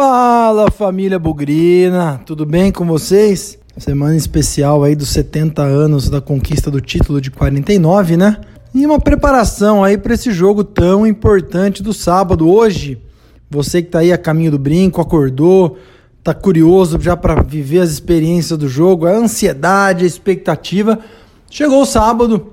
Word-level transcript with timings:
Fala 0.00 0.70
família 0.70 1.18
Bugrina, 1.18 2.20
tudo 2.24 2.46
bem 2.46 2.70
com 2.70 2.86
vocês? 2.86 3.58
Semana 3.76 4.14
especial 4.14 4.84
aí 4.84 4.94
dos 4.94 5.08
70 5.08 5.60
anos 5.60 6.08
da 6.08 6.20
conquista 6.20 6.70
do 6.70 6.80
título 6.80 7.20
de 7.20 7.32
49, 7.32 8.16
né? 8.16 8.36
E 8.72 8.86
uma 8.86 9.00
preparação 9.00 9.82
aí 9.82 9.98
para 9.98 10.14
esse 10.14 10.30
jogo 10.30 10.62
tão 10.62 11.04
importante 11.04 11.82
do 11.82 11.92
sábado. 11.92 12.48
Hoje, 12.48 13.02
você 13.50 13.82
que 13.82 13.88
tá 13.88 13.98
aí 13.98 14.12
a 14.12 14.16
caminho 14.16 14.52
do 14.52 14.58
brinco, 14.58 15.00
acordou, 15.00 15.76
tá 16.22 16.32
curioso 16.32 16.96
já 17.00 17.16
para 17.16 17.42
viver 17.42 17.80
as 17.80 17.90
experiências 17.90 18.56
do 18.56 18.68
jogo, 18.68 19.04
a 19.04 19.10
ansiedade, 19.10 20.04
a 20.04 20.06
expectativa. 20.06 21.00
Chegou 21.50 21.82
o 21.82 21.86
sábado, 21.86 22.52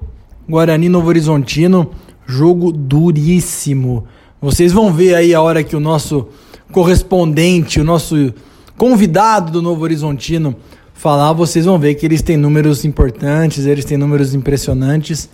Guarani 0.49 0.89
Novo 0.89 1.09
Horizontino, 1.09 1.91
jogo 2.25 2.71
duríssimo. 2.71 4.07
Vocês 4.41 4.73
vão 4.73 4.91
ver 4.91 5.13
aí 5.13 5.31
a 5.31 5.43
hora 5.43 5.63
que 5.63 5.75
o 5.75 5.79
nosso 5.79 6.27
correspondente, 6.75 7.79
o 7.79 7.85
nosso 7.85 8.33
convidado 8.77 9.49
do 9.49 9.61
Novo 9.61 9.81
Horizontino 9.81 10.53
falar, 10.93 11.31
vocês 11.31 11.63
vão 11.63 11.79
ver 11.79 11.95
que 11.95 12.05
eles 12.05 12.21
têm 12.21 12.35
números 12.35 12.83
importantes, 12.83 13.65
eles 13.65 13.85
têm 13.85 13.97
números 13.97 14.35
impressionantes. 14.35 15.29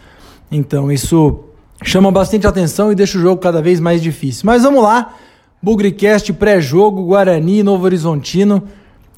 Então 0.52 0.92
isso 0.92 1.40
chama 1.84 2.12
bastante 2.12 2.46
atenção 2.46 2.92
e 2.92 2.96
deixa 2.96 3.18
o 3.18 3.22
jogo 3.22 3.42
cada 3.42 3.60
vez 3.60 3.80
mais 3.80 4.04
difícil. 4.04 4.44
Mas 4.46 4.62
vamos 4.62 4.84
lá, 4.84 5.16
Bugricast 5.60 6.32
pré-jogo, 6.34 7.06
Guarani, 7.06 7.64
Novo 7.64 7.86
Horizontino, 7.86 8.62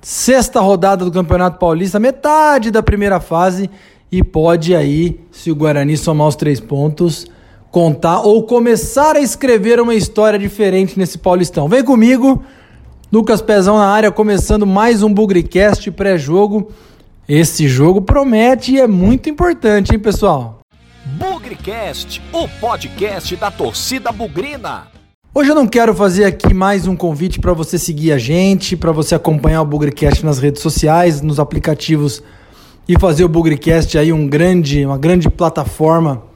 sexta 0.02 0.62
rodada 0.62 1.04
do 1.04 1.12
Campeonato 1.12 1.60
Paulista, 1.60 2.00
metade 2.00 2.72
da 2.72 2.82
primeira 2.82 3.20
fase 3.20 3.70
e 4.10 4.24
pode 4.24 4.74
aí, 4.74 5.20
se 5.30 5.52
o 5.52 5.56
Guarani 5.56 5.98
somar 5.98 6.30
os 6.30 6.38
três 6.38 6.62
pontos, 6.62 7.28
contar 7.74 8.20
ou 8.20 8.44
começar 8.44 9.16
a 9.16 9.20
escrever 9.20 9.80
uma 9.80 9.96
história 9.96 10.38
diferente 10.38 10.96
nesse 10.96 11.18
Paulistão. 11.18 11.68
Vem 11.68 11.84
comigo, 11.84 12.44
Lucas 13.12 13.42
Pezão 13.42 13.80
na 13.80 13.88
área, 13.88 14.12
começando 14.12 14.64
mais 14.64 15.02
um 15.02 15.12
Bugricast 15.12 15.90
pré-jogo. 15.90 16.72
Esse 17.28 17.68
jogo 17.68 18.00
promete 18.00 18.74
e 18.74 18.80
é 18.80 18.86
muito 18.86 19.28
importante, 19.28 19.92
hein, 19.92 19.98
pessoal? 19.98 20.60
Bugricast, 21.18 22.22
o 22.32 22.48
podcast 22.62 23.36
da 23.38 23.50
torcida 23.50 24.12
bugrina. 24.12 24.84
Hoje 25.34 25.50
eu 25.50 25.56
não 25.56 25.66
quero 25.66 25.96
fazer 25.96 26.26
aqui 26.26 26.54
mais 26.54 26.86
um 26.86 26.96
convite 26.96 27.40
para 27.40 27.54
você 27.54 27.80
seguir 27.80 28.12
a 28.12 28.20
gente, 28.20 28.78
para 28.78 28.92
você 28.92 29.16
acompanhar 29.16 29.64
o 29.64 29.66
Bugricast 29.66 30.24
nas 30.24 30.38
redes 30.38 30.62
sociais, 30.62 31.22
nos 31.22 31.40
aplicativos 31.40 32.22
e 32.88 33.00
fazer 33.00 33.24
o 33.24 33.30
Bugricast 33.30 33.98
aí 33.98 34.14
um 34.14 34.28
grande, 34.28 34.86
uma 34.86 35.00
grande 35.00 35.28
plataforma 35.28 36.32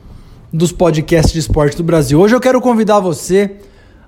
dos 0.57 0.71
podcasts 0.71 1.31
de 1.31 1.37
esporte 1.37 1.77
do 1.77 1.83
Brasil. 1.83 2.19
Hoje 2.19 2.35
eu 2.35 2.39
quero 2.39 2.59
convidar 2.59 2.99
você 2.99 3.57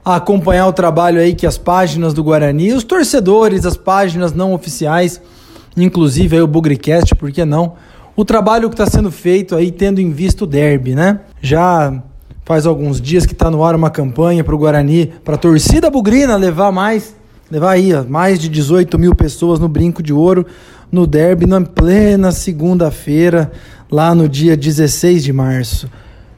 a 0.04 0.16
acompanhar 0.16 0.66
o 0.66 0.74
trabalho 0.74 1.22
aí 1.22 1.36
que 1.36 1.46
as 1.46 1.60
páginas 1.60 2.12
do 2.12 2.24
Guarani, 2.24 2.74
os 2.74 2.84
torcedores, 2.84 3.68
as 3.68 3.78
páginas 3.78 4.34
não 4.34 4.52
oficiais, 4.52 5.22
inclusive 5.78 6.36
aí 6.36 6.42
o 6.42 6.48
Bugricast, 6.48 7.14
por 7.14 7.32
que 7.32 7.46
não? 7.46 7.74
O 8.16 8.26
trabalho 8.26 8.68
que 8.68 8.74
está 8.74 8.88
sendo 8.88 9.12
feito 9.12 9.56
aí 9.56 9.72
tendo 9.72 10.02
em 10.02 10.10
vista 10.10 10.44
o 10.44 10.48
derby, 10.48 10.96
né? 10.96 11.20
Já 11.40 12.02
faz 12.44 12.66
alguns 12.66 13.00
dias 13.00 13.28
que 13.28 13.34
está 13.34 13.52
no 13.52 13.64
ar 13.64 13.76
uma 13.76 13.92
campanha 13.92 14.44
para 14.44 14.56
o 14.56 14.58
Guarani, 14.58 15.14
para 15.24 15.36
a 15.36 15.38
torcida 15.38 15.88
bugrina 15.92 16.36
levar 16.36 16.72
mais, 16.72 17.16
levar 17.52 17.74
aí 17.74 17.94
mais 18.08 18.40
de 18.40 18.50
18 18.50 18.98
mil 18.98 19.14
pessoas 19.14 19.60
no 19.60 19.70
Brinco 19.70 20.02
de 20.02 20.12
Ouro, 20.12 20.48
no 20.92 21.06
derby, 21.06 21.46
na 21.46 21.62
plena 21.62 22.32
segunda-feira, 22.32 23.52
lá 23.92 24.16
no 24.16 24.28
dia 24.28 24.58
16 24.58 25.24
de 25.24 25.32
março. 25.32 25.88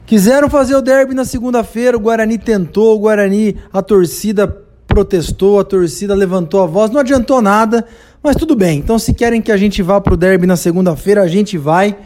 Quiseram 0.04 0.50
fazer 0.50 0.74
o 0.74 0.82
derby 0.82 1.14
na 1.14 1.24
segunda-feira, 1.24 1.96
o 1.96 2.00
Guarani 2.00 2.36
tentou, 2.36 2.96
o 2.96 2.98
Guarani, 2.98 3.56
a 3.72 3.80
torcida 3.80 4.46
protestou, 4.86 5.58
a 5.58 5.64
torcida 5.64 6.14
levantou 6.14 6.62
a 6.62 6.66
voz, 6.66 6.90
não 6.90 7.00
adiantou 7.00 7.40
nada, 7.40 7.86
mas 8.22 8.36
tudo 8.36 8.54
bem. 8.54 8.78
Então, 8.78 8.98
se 8.98 9.14
querem 9.14 9.40
que 9.40 9.50
a 9.50 9.56
gente 9.56 9.80
vá 9.80 10.00
para 10.00 10.12
o 10.12 10.16
derby 10.16 10.46
na 10.46 10.56
segunda-feira, 10.56 11.22
a 11.22 11.28
gente 11.28 11.56
vai 11.56 11.96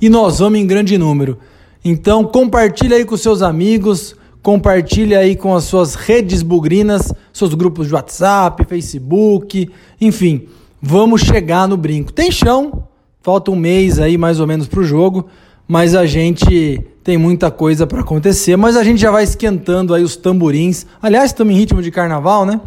e 0.00 0.08
nós 0.08 0.40
vamos 0.40 0.58
em 0.58 0.66
grande 0.66 0.98
número. 0.98 1.38
Então, 1.84 2.24
compartilha 2.24 2.96
aí 2.96 3.04
com 3.04 3.16
seus 3.16 3.40
amigos, 3.40 4.14
compartilha 4.42 5.20
aí 5.20 5.34
com 5.34 5.54
as 5.54 5.64
suas 5.64 5.94
redes 5.94 6.42
bugrinas, 6.42 7.12
seus 7.32 7.54
grupos 7.54 7.88
de 7.88 7.94
WhatsApp, 7.94 8.64
Facebook, 8.66 9.70
enfim, 10.00 10.48
vamos 10.82 11.22
chegar 11.22 11.66
no 11.66 11.76
brinco. 11.76 12.12
Tem 12.12 12.30
chão, 12.30 12.86
falta 13.22 13.50
um 13.50 13.56
mês 13.56 13.98
aí 13.98 14.18
mais 14.18 14.38
ou 14.38 14.46
menos 14.46 14.66
para 14.66 14.80
o 14.80 14.84
jogo, 14.84 15.26
mas 15.66 15.94
a 15.94 16.04
gente 16.04 16.84
tem 17.04 17.18
muita 17.18 17.50
coisa 17.50 17.86
para 17.86 18.00
acontecer, 18.00 18.56
mas 18.56 18.78
a 18.78 18.82
gente 18.82 18.98
já 18.98 19.10
vai 19.10 19.22
esquentando 19.22 19.92
aí 19.92 20.02
os 20.02 20.16
tamborins. 20.16 20.86
Aliás, 21.02 21.26
estamos 21.26 21.52
em 21.52 21.58
ritmo 21.58 21.82
de 21.82 21.90
carnaval, 21.90 22.46
né? 22.46 22.58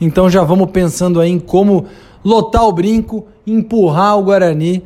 Então 0.00 0.28
já 0.28 0.42
vamos 0.42 0.72
pensando 0.72 1.20
aí 1.20 1.30
em 1.30 1.38
como 1.38 1.86
lotar 2.24 2.64
o 2.64 2.72
brinco, 2.72 3.28
empurrar 3.46 4.18
o 4.18 4.24
Guarani 4.24 4.82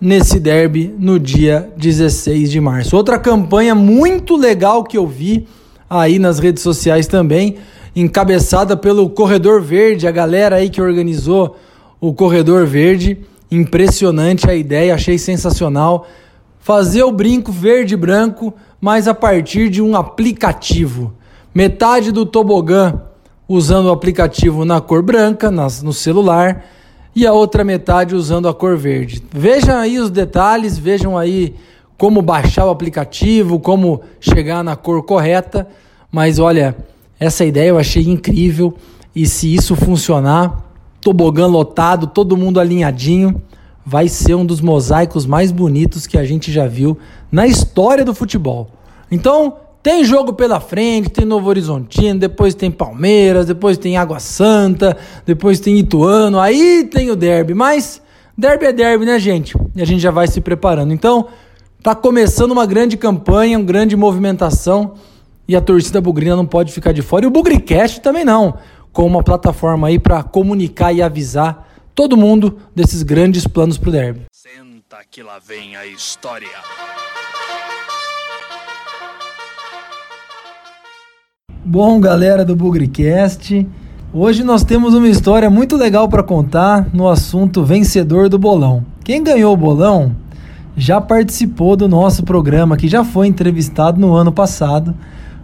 nesse 0.00 0.40
derby 0.40 0.92
no 0.98 1.20
dia 1.20 1.70
16 1.76 2.50
de 2.50 2.58
março. 2.58 2.96
Outra 2.96 3.18
campanha 3.18 3.74
muito 3.74 4.36
legal 4.36 4.84
que 4.84 4.96
eu 4.96 5.06
vi 5.06 5.46
aí 5.88 6.18
nas 6.18 6.38
redes 6.38 6.62
sociais 6.62 7.06
também, 7.06 7.58
encabeçada 7.94 8.74
pelo 8.74 9.10
Corredor 9.10 9.60
Verde, 9.60 10.08
a 10.08 10.10
galera 10.10 10.56
aí 10.56 10.70
que 10.70 10.80
organizou 10.80 11.58
o 12.00 12.14
Corredor 12.14 12.64
Verde. 12.64 13.18
Impressionante 13.50 14.48
a 14.48 14.54
ideia, 14.54 14.94
achei 14.94 15.18
sensacional 15.18 16.06
fazer 16.60 17.02
o 17.02 17.10
brinco 17.10 17.50
verde 17.50 17.94
e 17.94 17.96
branco, 17.96 18.54
mas 18.80 19.08
a 19.08 19.14
partir 19.14 19.68
de 19.68 19.82
um 19.82 19.96
aplicativo. 19.96 21.12
Metade 21.54 22.12
do 22.12 22.24
tobogã 22.24 23.02
usando 23.48 23.86
o 23.86 23.92
aplicativo 23.92 24.64
na 24.64 24.80
cor 24.80 25.02
branca, 25.02 25.50
nas, 25.50 25.82
no 25.82 25.92
celular, 25.92 26.64
e 27.16 27.26
a 27.26 27.32
outra 27.32 27.64
metade 27.64 28.14
usando 28.14 28.46
a 28.46 28.54
cor 28.54 28.76
verde. 28.76 29.20
Vejam 29.32 29.76
aí 29.76 29.98
os 29.98 30.10
detalhes, 30.10 30.78
vejam 30.78 31.18
aí 31.18 31.56
como 31.98 32.22
baixar 32.22 32.66
o 32.66 32.70
aplicativo, 32.70 33.58
como 33.58 34.02
chegar 34.20 34.62
na 34.62 34.76
cor 34.76 35.02
correta, 35.02 35.66
mas 36.12 36.38
olha, 36.38 36.76
essa 37.18 37.44
ideia 37.44 37.70
eu 37.70 37.78
achei 37.78 38.04
incrível 38.04 38.74
e 39.14 39.26
se 39.26 39.52
isso 39.52 39.74
funcionar, 39.74 40.64
tobogã 41.00 41.46
lotado, 41.46 42.06
todo 42.06 42.36
mundo 42.36 42.60
alinhadinho, 42.60 43.42
vai 43.84 44.08
ser 44.08 44.34
um 44.34 44.44
dos 44.44 44.60
mosaicos 44.60 45.26
mais 45.26 45.50
bonitos 45.50 46.06
que 46.06 46.18
a 46.18 46.24
gente 46.24 46.52
já 46.52 46.66
viu 46.66 46.98
na 47.30 47.46
história 47.46 48.04
do 48.04 48.14
futebol. 48.14 48.70
Então, 49.10 49.56
tem 49.82 50.04
jogo 50.04 50.34
pela 50.34 50.60
frente, 50.60 51.08
tem 51.08 51.24
Novo 51.24 51.48
Horizontino, 51.48 52.18
depois 52.18 52.54
tem 52.54 52.70
Palmeiras, 52.70 53.46
depois 53.46 53.78
tem 53.78 53.96
Água 53.96 54.18
Santa, 54.18 54.96
depois 55.24 55.58
tem 55.58 55.78
Ituano, 55.78 56.38
aí 56.38 56.84
tem 56.84 57.10
o 57.10 57.16
derby, 57.16 57.54
mas 57.54 58.02
derby 58.36 58.66
é 58.66 58.72
derby, 58.72 59.06
né, 59.06 59.18
gente? 59.18 59.56
E 59.74 59.80
a 59.80 59.86
gente 59.86 60.00
já 60.00 60.10
vai 60.10 60.28
se 60.28 60.40
preparando. 60.40 60.92
Então, 60.92 61.28
tá 61.82 61.94
começando 61.94 62.50
uma 62.50 62.66
grande 62.66 62.96
campanha, 62.96 63.58
uma 63.58 63.64
grande 63.64 63.96
movimentação 63.96 64.94
e 65.48 65.56
a 65.56 65.60
torcida 65.60 66.00
bugrina 66.00 66.36
não 66.36 66.46
pode 66.46 66.72
ficar 66.72 66.92
de 66.92 67.00
fora 67.00 67.24
e 67.24 67.28
o 67.28 67.30
Bugricast 67.30 68.00
também 68.00 68.24
não, 68.24 68.54
com 68.92 69.06
uma 69.06 69.22
plataforma 69.22 69.88
aí 69.88 69.98
para 69.98 70.22
comunicar 70.22 70.92
e 70.92 71.00
avisar 71.00 71.69
todo 72.00 72.16
mundo 72.16 72.56
desses 72.74 73.02
grandes 73.02 73.46
planos 73.46 73.76
para 73.76 73.90
o 73.90 73.92
derby. 73.92 74.22
Senta 74.32 75.04
que 75.10 75.22
lá 75.22 75.38
vem 75.38 75.76
a 75.76 75.84
história. 75.84 76.48
Bom, 81.62 82.00
galera 82.00 82.42
do 82.42 82.56
Bugricast, 82.56 83.68
hoje 84.14 84.42
nós 84.42 84.64
temos 84.64 84.94
uma 84.94 85.08
história 85.08 85.50
muito 85.50 85.76
legal 85.76 86.08
para 86.08 86.22
contar 86.22 86.88
no 86.94 87.06
assunto 87.06 87.62
vencedor 87.62 88.30
do 88.30 88.38
bolão. 88.38 88.82
Quem 89.04 89.22
ganhou 89.22 89.52
o 89.52 89.56
bolão 89.58 90.16
já 90.74 91.02
participou 91.02 91.76
do 91.76 91.86
nosso 91.86 92.24
programa, 92.24 92.78
que 92.78 92.88
já 92.88 93.04
foi 93.04 93.26
entrevistado 93.26 94.00
no 94.00 94.14
ano 94.14 94.32
passado, 94.32 94.96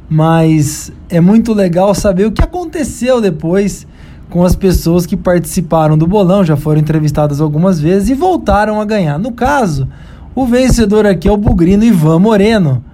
mas 0.08 0.90
é 1.10 1.20
muito 1.20 1.52
legal 1.52 1.94
saber 1.94 2.24
o 2.24 2.32
que 2.32 2.42
aconteceu 2.42 3.20
depois 3.20 3.86
com 4.28 4.44
as 4.44 4.56
pessoas 4.56 5.06
que 5.06 5.16
participaram 5.16 5.96
do 5.96 6.06
bolão, 6.06 6.44
já 6.44 6.56
foram 6.56 6.80
entrevistadas 6.80 7.40
algumas 7.40 7.80
vezes 7.80 8.08
e 8.08 8.14
voltaram 8.14 8.80
a 8.80 8.84
ganhar. 8.84 9.18
No 9.18 9.32
caso, 9.32 9.88
o 10.34 10.44
vencedor 10.44 11.06
aqui 11.06 11.28
é 11.28 11.32
o 11.32 11.36
bugrino 11.36 11.84
Ivan 11.84 12.18
Moreno, 12.18 12.84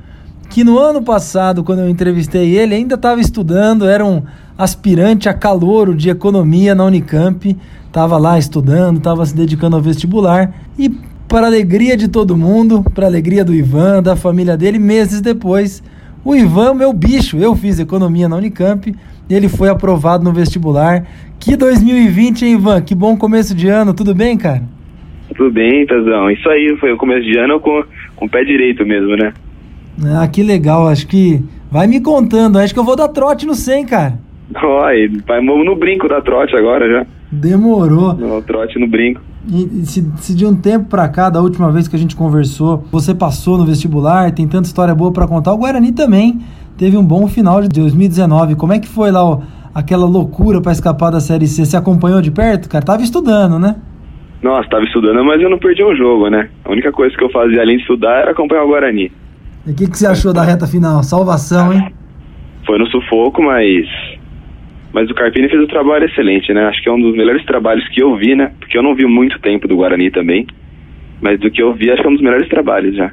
que 0.50 0.62
no 0.62 0.79
ano 0.79 1.02
passado, 1.02 1.64
quando 1.64 1.81
eu 1.81 1.88
entrevistei 1.88 2.56
ele, 2.56 2.75
ainda 2.75 2.94
estava 2.94 3.20
estudando, 3.20 3.87
era 3.87 4.05
um 4.05 4.23
aspirante 4.56 5.29
a 5.29 5.34
calouro 5.34 5.94
de 5.94 6.11
economia 6.11 6.75
na 6.75 6.84
Unicamp, 6.84 7.56
estava 7.87 8.19
lá 8.19 8.38
estudando, 8.38 8.99
estava 8.99 9.25
se 9.25 9.34
dedicando 9.34 9.76
ao 9.76 9.82
vestibular 9.82 10.52
e 10.79 10.90
para 11.26 11.46
alegria 11.46 11.96
de 11.96 12.08
todo 12.08 12.37
mundo, 12.37 12.84
para 12.94 13.06
alegria 13.06 13.43
do 13.43 13.55
Ivan, 13.55 14.02
da 14.02 14.14
família 14.14 14.55
dele, 14.55 14.79
meses 14.79 15.23
depois, 15.23 15.82
o 16.23 16.37
Ivan, 16.37 16.75
meu 16.75 16.93
bicho, 16.93 17.38
eu 17.38 17.56
fiz 17.56 17.79
economia 17.79 18.29
na 18.29 18.37
Unicamp, 18.37 18.94
ele 19.28 19.48
foi 19.48 19.69
aprovado 19.69 20.24
no 20.24 20.32
vestibular. 20.32 21.06
Que 21.38 21.56
2020, 21.56 22.44
hein, 22.44 22.52
Ivan? 22.54 22.80
Que 22.80 22.94
bom 22.94 23.16
começo 23.16 23.54
de 23.54 23.69
ano, 23.69 23.94
tudo 23.94 24.14
bem, 24.14 24.36
cara? 24.36 24.62
Tudo 25.34 25.50
bem, 25.50 25.86
Tazão. 25.86 26.30
Isso 26.30 26.48
aí, 26.48 26.76
foi 26.78 26.92
o 26.92 26.96
começo 26.96 27.22
de 27.22 27.38
ano 27.38 27.58
com, 27.58 27.82
com 28.16 28.26
o 28.26 28.28
pé 28.28 28.44
direito 28.44 28.84
mesmo, 28.84 29.16
né? 29.16 29.32
Ah, 30.04 30.26
que 30.28 30.42
legal. 30.42 30.86
Acho 30.86 31.06
que 31.06 31.42
vai 31.70 31.86
me 31.86 32.00
contando. 32.00 32.58
Acho 32.58 32.72
que 32.72 32.80
eu 32.80 32.84
vou 32.84 32.96
dar 32.96 33.08
trote 33.08 33.46
no 33.46 33.54
100, 33.54 33.86
cara. 33.86 34.19
Oi, 34.54 35.10
vamos 35.26 35.64
no 35.64 35.74
brinco 35.74 36.08
da 36.08 36.20
trote 36.20 36.54
agora 36.54 36.88
já. 36.88 37.06
Demorou. 37.30 38.12
No 38.12 38.42
trote 38.42 38.78
no 38.78 38.86
brinco. 38.86 39.22
E, 39.48 39.84
se, 39.86 40.06
se, 40.19 40.34
de 40.34 40.44
um 40.44 40.54
tempo 40.54 40.88
pra 40.88 41.08
cá, 41.08 41.30
da 41.30 41.40
última 41.40 41.72
vez 41.72 41.88
que 41.88 41.96
a 41.96 41.98
gente 41.98 42.14
conversou, 42.14 42.84
você 42.92 43.14
passou 43.14 43.56
no 43.56 43.64
vestibular, 43.64 44.30
tem 44.32 44.46
tanta 44.46 44.69
história 44.69 44.94
boa 44.94 45.10
para 45.10 45.26
contar, 45.26 45.52
o 45.52 45.58
Guarani 45.58 45.92
também 45.92 46.40
teve 46.76 46.96
um 46.96 47.04
bom 47.04 47.26
final 47.26 47.60
de 47.60 47.69
2019. 47.69 48.56
Como 48.56 48.72
é 48.72 48.78
que 48.78 48.88
foi 48.88 49.10
lá 49.10 49.24
ó, 49.24 49.40
aquela 49.74 50.06
loucura 50.06 50.60
para 50.60 50.72
escapar 50.72 51.10
da 51.10 51.20
Série 51.20 51.46
C? 51.46 51.64
Você 51.64 51.76
acompanhou 51.76 52.20
de 52.20 52.30
perto, 52.30 52.69
cara? 52.69 52.84
Tava 52.84 53.02
estudando, 53.02 53.58
né? 53.58 53.76
Nossa, 54.42 54.69
tava 54.69 54.84
estudando, 54.84 55.24
mas 55.24 55.40
eu 55.40 55.48
não 55.48 55.58
perdi 55.58 55.84
um 55.84 55.94
jogo, 55.94 56.28
né? 56.28 56.48
A 56.64 56.72
única 56.72 56.90
coisa 56.90 57.16
que 57.16 57.22
eu 57.22 57.30
fazia 57.30 57.60
além 57.60 57.76
de 57.76 57.82
estudar 57.82 58.22
era 58.22 58.32
acompanhar 58.32 58.64
o 58.64 58.69
Guarani. 58.69 59.12
E 59.66 59.70
o 59.70 59.74
que, 59.74 59.88
que 59.88 59.96
você 59.96 60.06
achou 60.06 60.32
da 60.32 60.42
reta 60.42 60.66
final? 60.66 61.02
Salvação, 61.04 61.72
hein? 61.72 61.94
Foi 62.66 62.78
no 62.78 62.86
sufoco, 62.88 63.42
mas 63.42 63.86
mas 64.92 65.08
o 65.10 65.14
Carpini 65.14 65.48
fez 65.48 65.62
um 65.62 65.66
trabalho 65.66 66.04
excelente, 66.04 66.52
né? 66.52 66.66
Acho 66.66 66.82
que 66.82 66.88
é 66.88 66.92
um 66.92 67.00
dos 67.00 67.16
melhores 67.16 67.44
trabalhos 67.46 67.86
que 67.88 68.02
eu 68.02 68.14
vi, 68.16 68.34
né? 68.34 68.52
Porque 68.58 68.76
eu 68.76 68.82
não 68.82 68.94
vi 68.94 69.06
muito 69.06 69.38
tempo 69.40 69.66
do 69.66 69.76
Guarani 69.76 70.10
também. 70.10 70.46
Mas 71.20 71.40
do 71.40 71.50
que 71.50 71.62
eu 71.62 71.72
vi, 71.72 71.90
acho 71.90 72.02
que 72.02 72.06
é 72.06 72.10
um 72.10 72.14
dos 72.14 72.22
melhores 72.22 72.48
trabalhos 72.48 72.94
já. 72.94 73.10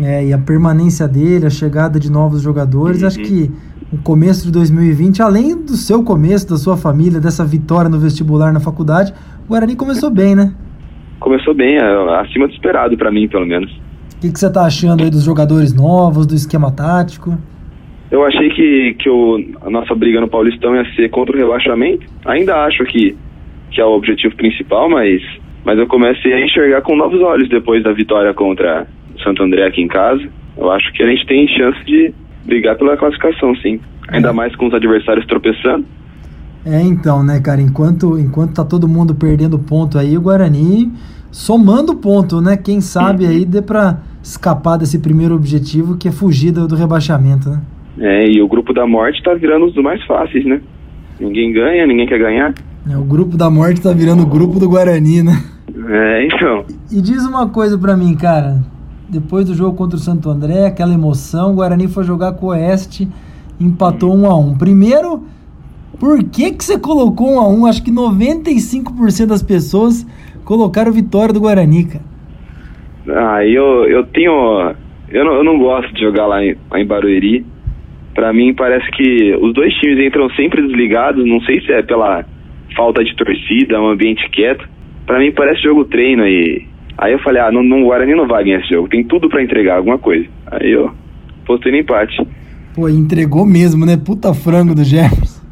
É, 0.00 0.26
e 0.26 0.32
a 0.32 0.38
permanência 0.38 1.08
dele, 1.08 1.46
a 1.46 1.50
chegada 1.50 1.98
de 1.98 2.10
novos 2.10 2.42
jogadores, 2.42 3.00
uhum. 3.00 3.08
acho 3.08 3.18
que 3.20 3.50
o 3.92 3.96
começo 3.96 4.44
de 4.44 4.52
2020, 4.52 5.22
além 5.22 5.56
do 5.56 5.72
seu 5.72 6.04
começo, 6.04 6.48
da 6.48 6.56
sua 6.56 6.76
família, 6.76 7.20
dessa 7.20 7.44
vitória 7.44 7.88
no 7.88 7.98
vestibular 7.98 8.52
na 8.52 8.60
faculdade, 8.60 9.14
o 9.46 9.48
Guarani 9.48 9.74
começou 9.76 10.10
bem, 10.10 10.34
né? 10.34 10.52
Começou 11.18 11.54
bem, 11.54 11.76
é, 11.76 12.20
acima 12.20 12.46
do 12.46 12.52
esperado 12.52 12.96
para 12.96 13.10
mim, 13.10 13.26
pelo 13.26 13.46
menos. 13.46 13.70
O 14.14 14.20
que, 14.20 14.30
que 14.30 14.38
você 14.38 14.52
tá 14.52 14.66
achando 14.66 15.02
aí 15.02 15.10
dos 15.10 15.24
jogadores 15.24 15.72
novos, 15.72 16.26
do 16.26 16.34
esquema 16.34 16.70
tático? 16.70 17.38
Eu 18.10 18.24
achei 18.24 18.50
que, 18.50 18.94
que 18.98 19.08
o, 19.08 19.38
a 19.62 19.70
nossa 19.70 19.94
briga 19.94 20.20
no 20.20 20.28
Paulistão 20.28 20.74
ia 20.74 20.84
ser 20.94 21.08
contra 21.10 21.34
o 21.34 21.38
rebaixamento. 21.38 22.06
Ainda 22.24 22.64
acho 22.64 22.84
que, 22.84 23.16
que 23.70 23.80
é 23.80 23.84
o 23.84 23.90
objetivo 23.94 24.34
principal, 24.36 24.88
mas, 24.88 25.22
mas 25.64 25.78
eu 25.78 25.86
comecei 25.86 26.32
a 26.32 26.44
enxergar 26.44 26.82
com 26.82 26.96
novos 26.96 27.20
olhos 27.20 27.48
depois 27.48 27.82
da 27.82 27.92
vitória 27.92 28.34
contra 28.34 28.86
Santo 29.28 29.42
André 29.42 29.66
aqui 29.66 29.82
em 29.82 29.88
casa. 29.88 30.22
Eu 30.56 30.70
acho 30.70 30.92
que 30.92 31.02
a 31.02 31.06
gente 31.06 31.26
tem 31.26 31.46
chance 31.48 31.84
de 31.84 32.12
brigar 32.44 32.76
pela 32.76 32.96
classificação, 32.96 33.54
sim. 33.56 33.78
Ainda 34.08 34.30
é. 34.30 34.32
mais 34.32 34.54
com 34.56 34.66
os 34.66 34.74
adversários 34.74 35.26
tropeçando. 35.26 35.84
É, 36.64 36.80
então, 36.82 37.22
né, 37.22 37.40
cara, 37.40 37.60
enquanto, 37.60 38.18
enquanto 38.18 38.54
tá 38.54 38.64
todo 38.64 38.88
mundo 38.88 39.14
perdendo 39.14 39.58
ponto 39.58 39.98
aí, 39.98 40.16
o 40.16 40.20
Guarani 40.20 40.90
somando 41.30 41.94
ponto, 41.94 42.40
né? 42.40 42.56
Quem 42.56 42.80
sabe 42.80 43.26
aí 43.26 43.44
dê 43.44 43.62
pra 43.62 43.98
escapar 44.22 44.76
desse 44.76 44.98
primeiro 44.98 45.34
objetivo 45.34 45.96
que 45.96 46.08
é 46.08 46.12
fugir 46.12 46.50
do, 46.50 46.66
do 46.66 46.74
rebaixamento, 46.74 47.50
né? 47.50 47.62
É, 48.00 48.26
e 48.30 48.40
o 48.42 48.48
grupo 48.48 48.72
da 48.72 48.86
morte 48.86 49.22
tá 49.22 49.34
virando 49.34 49.66
os 49.66 49.74
mais 49.76 50.02
fáceis, 50.04 50.44
né? 50.44 50.60
Ninguém 51.20 51.52
ganha, 51.52 51.86
ninguém 51.86 52.06
quer 52.06 52.18
ganhar. 52.18 52.54
É, 52.90 52.96
o 52.96 53.04
grupo 53.04 53.36
da 53.36 53.50
morte 53.50 53.80
tá 53.80 53.92
virando 53.92 54.22
o 54.22 54.26
grupo 54.26 54.58
do 54.58 54.68
Guarani, 54.68 55.22
né? 55.22 55.42
É, 55.88 56.26
então. 56.26 56.64
E 56.90 57.00
diz 57.00 57.24
uma 57.24 57.48
coisa 57.48 57.78
pra 57.78 57.96
mim, 57.96 58.14
cara. 58.14 58.62
Depois 59.08 59.46
do 59.46 59.54
jogo 59.54 59.76
contra 59.76 59.96
o 59.96 60.00
Santo 60.00 60.28
André, 60.28 60.66
aquela 60.66 60.92
emoção, 60.92 61.52
o 61.52 61.54
Guarani 61.56 61.88
foi 61.88 62.04
jogar 62.04 62.32
com 62.32 62.46
o 62.46 62.48
Oeste, 62.50 63.08
empatou 63.60 64.14
1 64.14 64.20
um 64.20 64.26
a 64.26 64.38
1 64.38 64.48
um. 64.48 64.58
Primeiro, 64.58 65.22
por 65.98 66.22
que 66.24 66.52
que 66.52 66.64
você 66.64 66.78
colocou 66.78 67.28
1 67.28 67.34
um 67.34 67.40
a 67.40 67.48
1 67.48 67.60
um? 67.60 67.66
Acho 67.66 67.82
que 67.82 67.90
95% 67.90 69.26
das 69.26 69.42
pessoas 69.42 70.06
colocaram 70.44 70.92
vitória 70.92 71.32
do 71.32 71.40
Guarani, 71.40 71.84
cara. 71.84 72.04
Ah, 73.08 73.44
eu, 73.44 73.84
eu 73.88 74.04
tenho... 74.06 74.74
Eu 75.10 75.24
não, 75.24 75.32
eu 75.36 75.44
não 75.44 75.58
gosto 75.58 75.92
de 75.94 76.00
jogar 76.02 76.26
lá 76.26 76.44
em, 76.44 76.54
lá 76.70 76.78
em 76.78 76.86
Barueri 76.86 77.46
para 78.18 78.32
mim 78.32 78.52
parece 78.52 78.90
que 78.90 79.36
os 79.40 79.54
dois 79.54 79.72
times 79.74 80.04
entram 80.04 80.28
sempre 80.30 80.60
desligados, 80.60 81.24
não 81.24 81.40
sei 81.42 81.60
se 81.60 81.70
é 81.70 81.82
pela 81.84 82.24
falta 82.76 83.04
de 83.04 83.14
torcida, 83.14 83.80
um 83.80 83.90
ambiente 83.90 84.28
quieto. 84.30 84.68
Para 85.06 85.20
mim 85.20 85.30
parece 85.30 85.62
jogo 85.62 85.84
treino 85.84 86.24
aí. 86.24 86.66
Aí 86.98 87.12
eu 87.12 87.18
falei, 87.20 87.40
ah, 87.40 87.52
não, 87.52 87.62
não, 87.62 87.82
o 87.82 87.84
Guarani 87.86 88.16
não 88.16 88.26
vai 88.26 88.42
ganhar 88.42 88.58
esse 88.58 88.70
jogo, 88.70 88.88
tem 88.88 89.04
tudo 89.04 89.28
para 89.28 89.40
entregar 89.40 89.76
alguma 89.76 89.98
coisa. 89.98 90.26
Aí 90.48 90.72
eu 90.72 90.90
postei 91.46 91.70
no 91.70 91.78
empate. 91.78 92.26
Pô, 92.74 92.88
entregou 92.88 93.46
mesmo, 93.46 93.86
né? 93.86 93.96
Puta 93.96 94.34
frango 94.34 94.74
do 94.74 94.82
Jefferson. 94.84 95.38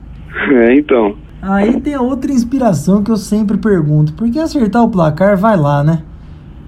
É, 0.49 0.75
então. 0.75 1.17
Aí 1.41 1.81
tem 1.81 1.95
a 1.95 2.01
outra 2.01 2.31
inspiração 2.31 3.03
que 3.03 3.11
eu 3.11 3.17
sempre 3.17 3.57
pergunto, 3.57 4.13
porque 4.13 4.39
acertar 4.39 4.85
o 4.85 4.91
placar 4.91 5.37
vai 5.37 5.57
lá, 5.57 5.83
né? 5.83 6.03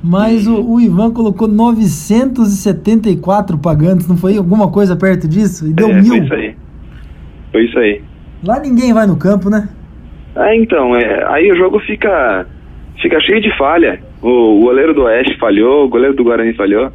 Mas 0.02 0.46
o, 0.46 0.62
o, 0.62 0.80
Ivan 0.80 1.12
colocou 1.12 1.46
974 1.46 3.58
pagantes, 3.58 4.08
não 4.08 4.16
foi 4.16 4.38
alguma 4.38 4.70
coisa 4.70 4.96
perto 4.96 5.28
disso? 5.28 5.68
E 5.68 5.72
deu 5.72 5.90
é, 5.90 6.00
mil. 6.00 6.06
Foi 6.06 6.24
isso 6.24 6.34
aí. 6.34 6.56
Foi 7.52 7.64
isso 7.66 7.78
aí. 7.78 8.00
Lá 8.42 8.58
ninguém 8.58 8.94
vai 8.94 9.06
no 9.06 9.16
campo, 9.16 9.50
né? 9.50 9.68
É, 10.34 10.56
então, 10.56 10.96
é, 10.96 11.24
aí 11.28 11.52
o 11.52 11.56
jogo 11.56 11.78
fica, 11.80 12.46
fica 13.02 13.20
cheio 13.20 13.42
de 13.42 13.54
falha. 13.58 14.00
O, 14.22 14.60
goleiro 14.60 14.94
do 14.94 15.02
Oeste 15.02 15.38
falhou, 15.38 15.84
o 15.84 15.88
goleiro 15.88 16.14
do 16.14 16.24
Guarani 16.24 16.54
falhou. 16.54 16.90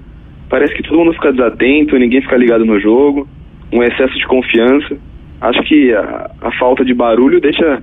Parece 0.49 0.73
que 0.75 0.83
todo 0.83 0.97
mundo 0.97 1.13
fica 1.13 1.31
desatento, 1.31 1.97
ninguém 1.97 2.21
fica 2.21 2.37
ligado 2.37 2.65
no 2.65 2.79
jogo. 2.79 3.27
Um 3.71 3.81
excesso 3.81 4.13
de 4.15 4.27
confiança. 4.27 4.97
Acho 5.41 5.63
que 5.63 5.93
a, 5.93 6.31
a 6.41 6.51
falta 6.59 6.85
de 6.85 6.93
barulho 6.93 7.41
deixa, 7.41 7.81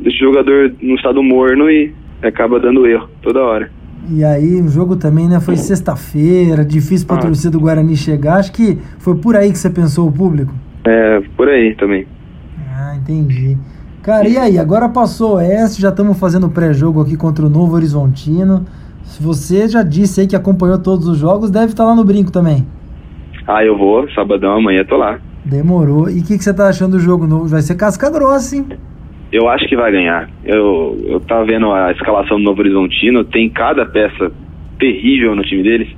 deixa 0.00 0.24
o 0.24 0.28
jogador 0.28 0.72
no 0.80 0.94
estado 0.94 1.22
morno 1.22 1.70
e 1.70 1.92
acaba 2.22 2.58
dando 2.58 2.86
erro 2.86 3.08
toda 3.22 3.42
hora. 3.42 3.70
E 4.08 4.24
aí 4.24 4.60
o 4.60 4.68
jogo 4.68 4.96
também, 4.96 5.28
né, 5.28 5.40
foi 5.40 5.56
sexta-feira, 5.56 6.64
difícil 6.64 7.06
para 7.06 7.16
a 7.16 7.18
ah. 7.18 7.22
torcida 7.22 7.50
do 7.50 7.60
Guarani 7.60 7.96
chegar. 7.96 8.38
Acho 8.38 8.52
que 8.52 8.78
foi 8.98 9.16
por 9.16 9.36
aí 9.36 9.50
que 9.50 9.58
você 9.58 9.68
pensou 9.68 10.08
o 10.08 10.12
público? 10.12 10.54
É, 10.84 11.20
por 11.36 11.48
aí 11.48 11.74
também. 11.74 12.06
Ah, 12.72 12.96
entendi. 12.96 13.56
Cara, 14.02 14.26
e 14.26 14.38
aí? 14.38 14.58
Agora 14.58 14.88
passou 14.88 15.32
o 15.32 15.34
Oeste, 15.34 15.82
já 15.82 15.90
estamos 15.90 16.18
fazendo 16.18 16.48
pré-jogo 16.48 17.02
aqui 17.02 17.16
contra 17.16 17.44
o 17.44 17.50
Novo 17.50 17.74
Horizontino. 17.74 18.64
Se 19.02 19.22
você 19.22 19.68
já 19.68 19.82
disse 19.82 20.22
aí 20.22 20.26
que 20.26 20.36
acompanhou 20.36 20.78
todos 20.78 21.06
os 21.06 21.18
jogos, 21.18 21.50
deve 21.50 21.66
estar 21.66 21.84
tá 21.84 21.90
lá 21.90 21.94
no 21.94 22.04
brinco 22.04 22.32
também. 22.32 22.66
Ah, 23.46 23.64
eu 23.64 23.76
vou, 23.76 24.08
sabadão, 24.12 24.52
amanhã 24.52 24.84
tô 24.84 24.96
lá. 24.96 25.18
Demorou. 25.44 26.08
E 26.08 26.20
o 26.20 26.24
que, 26.24 26.38
que 26.38 26.44
você 26.44 26.54
tá 26.54 26.68
achando 26.68 26.92
do 26.92 27.00
jogo 27.00 27.26
novo? 27.26 27.46
Vai 27.48 27.62
ser 27.62 27.74
casca 27.74 28.10
grossa, 28.10 28.56
hein? 28.56 28.66
Eu 29.32 29.48
acho 29.48 29.68
que 29.68 29.76
vai 29.76 29.92
ganhar. 29.92 30.28
Eu, 30.44 30.98
eu 31.06 31.20
tava 31.20 31.44
vendo 31.44 31.70
a 31.70 31.92
escalação 31.92 32.38
do 32.38 32.44
Novo 32.44 32.60
Horizontino, 32.60 33.24
tem 33.24 33.48
cada 33.48 33.86
peça 33.86 34.32
terrível 34.78 35.36
no 35.36 35.42
time 35.42 35.62
deles. 35.62 35.88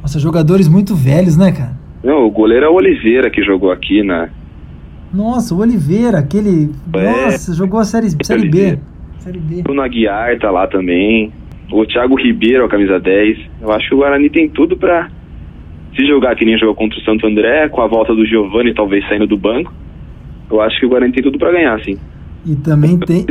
Nossa, 0.00 0.18
jogadores 0.18 0.68
muito 0.68 0.94
velhos, 0.94 1.36
né, 1.36 1.52
cara? 1.52 1.72
Não, 2.02 2.24
o 2.26 2.30
goleiro 2.30 2.66
é 2.66 2.68
o 2.68 2.74
Oliveira 2.74 3.30
que 3.30 3.42
jogou 3.42 3.70
aqui 3.70 4.02
na. 4.02 4.28
Nossa, 5.12 5.54
o 5.54 5.58
Oliveira, 5.58 6.18
aquele. 6.18 6.70
É, 6.94 7.24
Nossa, 7.24 7.54
jogou 7.54 7.80
a 7.80 7.84
série, 7.84 8.10
série 8.22 8.48
B. 8.48 8.78
Série 9.18 9.38
B. 9.38 9.64
O 9.68 9.74
Naguiar 9.74 10.38
tá 10.38 10.50
lá 10.50 10.66
também. 10.66 11.32
O 11.70 11.84
Thiago 11.84 12.14
Ribeiro, 12.16 12.64
a 12.64 12.68
camisa 12.68 12.98
10. 12.98 13.38
Eu 13.60 13.72
acho 13.72 13.88
que 13.88 13.94
o 13.94 13.98
Guarani 13.98 14.30
tem 14.30 14.48
tudo 14.48 14.76
pra 14.76 15.08
se 15.96 16.06
jogar 16.06 16.34
que 16.36 16.44
nem 16.44 16.58
jogou 16.58 16.74
contra 16.74 16.98
o 16.98 17.02
Santo 17.02 17.26
André, 17.26 17.68
com 17.68 17.80
a 17.80 17.86
volta 17.86 18.14
do 18.14 18.24
Giovani 18.24 18.74
talvez 18.74 19.06
saindo 19.08 19.26
do 19.26 19.36
banco. 19.36 19.72
Eu 20.50 20.60
acho 20.60 20.78
que 20.78 20.86
o 20.86 20.88
Guarani 20.88 21.12
tem 21.12 21.22
tudo 21.22 21.38
para 21.38 21.52
ganhar, 21.52 21.78
sim. 21.84 21.98
E 22.46 22.54
também 22.56 22.98
tem 23.04 23.26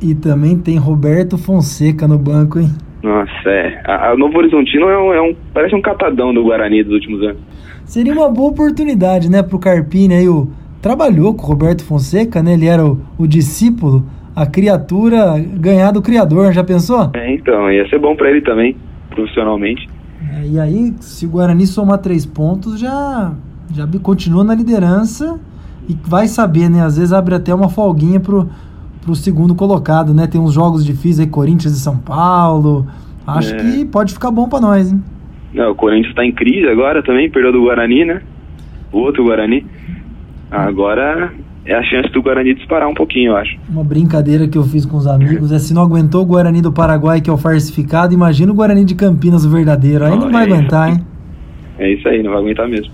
e, 0.00 0.10
e, 0.10 0.14
também 0.14 0.58
tem 0.58 0.78
Roberto 0.78 1.36
Fonseca 1.36 2.08
no 2.08 2.18
banco, 2.18 2.58
hein? 2.58 2.68
Nossa, 3.02 3.48
é. 3.48 3.80
A, 3.84 4.10
a 4.10 4.16
Novo 4.16 4.38
Horizontino 4.38 4.88
é 4.88 4.98
um, 4.98 5.14
é 5.14 5.22
um, 5.22 5.34
parece 5.52 5.74
um 5.74 5.82
catadão 5.82 6.32
do 6.32 6.42
Guarani 6.42 6.82
dos 6.82 6.94
últimos 6.94 7.22
anos. 7.22 7.38
Seria 7.84 8.12
uma 8.12 8.28
boa 8.28 8.50
oportunidade, 8.50 9.30
né, 9.30 9.42
pro 9.42 9.58
Carpini 9.58 10.14
aí, 10.14 10.28
o 10.28 10.48
trabalhou 10.80 11.34
com 11.34 11.44
o 11.44 11.46
Roberto 11.46 11.84
Fonseca, 11.84 12.42
né? 12.42 12.54
Ele 12.54 12.66
era 12.66 12.84
o, 12.84 13.00
o 13.18 13.26
discípulo, 13.26 14.04
a 14.34 14.46
criatura 14.46 15.38
ganhar 15.38 15.92
do 15.92 16.02
criador, 16.02 16.52
já 16.52 16.64
pensou? 16.64 17.10
É, 17.14 17.34
então, 17.34 17.70
ia 17.70 17.88
ser 17.88 17.98
bom 17.98 18.16
para 18.16 18.30
ele 18.30 18.40
também, 18.40 18.76
profissionalmente. 19.10 19.88
É, 20.34 20.46
e 20.46 20.58
aí, 20.58 20.94
se 21.00 21.26
o 21.26 21.30
Guarani 21.30 21.66
somar 21.66 21.98
três 21.98 22.24
pontos, 22.24 22.78
já 22.78 23.34
já 23.72 23.86
continua 24.02 24.42
na 24.42 24.54
liderança 24.54 25.38
e 25.88 25.96
vai 26.04 26.26
saber, 26.26 26.68
né? 26.68 26.82
Às 26.82 26.96
vezes 26.96 27.12
abre 27.12 27.34
até 27.34 27.54
uma 27.54 27.68
folguinha 27.68 28.20
pro, 28.20 28.48
pro 29.02 29.14
segundo 29.14 29.54
colocado, 29.54 30.12
né? 30.12 30.26
Tem 30.26 30.40
uns 30.40 30.52
jogos 30.52 30.84
difíceis 30.84 31.20
aí, 31.20 31.26
Corinthians 31.26 31.74
e 31.74 31.80
São 31.80 31.96
Paulo. 31.96 32.86
Acho 33.26 33.54
é. 33.54 33.58
que 33.58 33.84
pode 33.84 34.12
ficar 34.12 34.30
bom 34.30 34.48
para 34.48 34.60
nós, 34.60 34.92
hein? 34.92 35.02
Não, 35.52 35.70
o 35.70 35.74
Corinthians 35.74 36.14
tá 36.14 36.24
em 36.24 36.32
crise 36.32 36.68
agora 36.68 37.02
também, 37.02 37.30
perdeu 37.30 37.52
do 37.52 37.62
Guarani, 37.62 38.04
né? 38.04 38.22
O 38.92 38.98
outro 38.98 39.24
Guarani. 39.24 39.64
Agora 40.50 41.32
é 41.64 41.74
a 41.74 41.82
chance 41.84 42.10
do 42.10 42.22
Guarani 42.22 42.54
disparar 42.54 42.88
um 42.88 42.94
pouquinho, 42.94 43.32
eu 43.32 43.36
acho. 43.36 43.56
Uma 43.68 43.84
brincadeira 43.84 44.48
que 44.48 44.58
eu 44.58 44.64
fiz 44.64 44.84
com 44.84 44.96
os 44.96 45.06
amigos 45.06 45.52
é 45.52 45.58
se 45.58 45.72
não 45.72 45.82
aguentou 45.82 46.22
o 46.22 46.26
Guarani 46.26 46.60
do 46.60 46.72
Paraguai, 46.72 47.20
que 47.20 47.30
é 47.30 47.32
o 47.32 47.36
falsificado, 47.36 48.12
imagina 48.12 48.50
o 48.50 48.54
Guarani 48.54 48.84
de 48.84 48.94
Campinas, 48.94 49.44
o 49.44 49.50
verdadeiro. 49.50 50.04
Aí 50.04 50.10
não, 50.10 50.22
não 50.22 50.32
vai 50.32 50.42
é 50.42 50.46
aguentar, 50.46 50.90
hein? 50.90 51.04
É 51.78 51.92
isso 51.92 52.08
aí, 52.08 52.22
não 52.22 52.32
vai 52.32 52.40
aguentar 52.40 52.68
mesmo. 52.68 52.92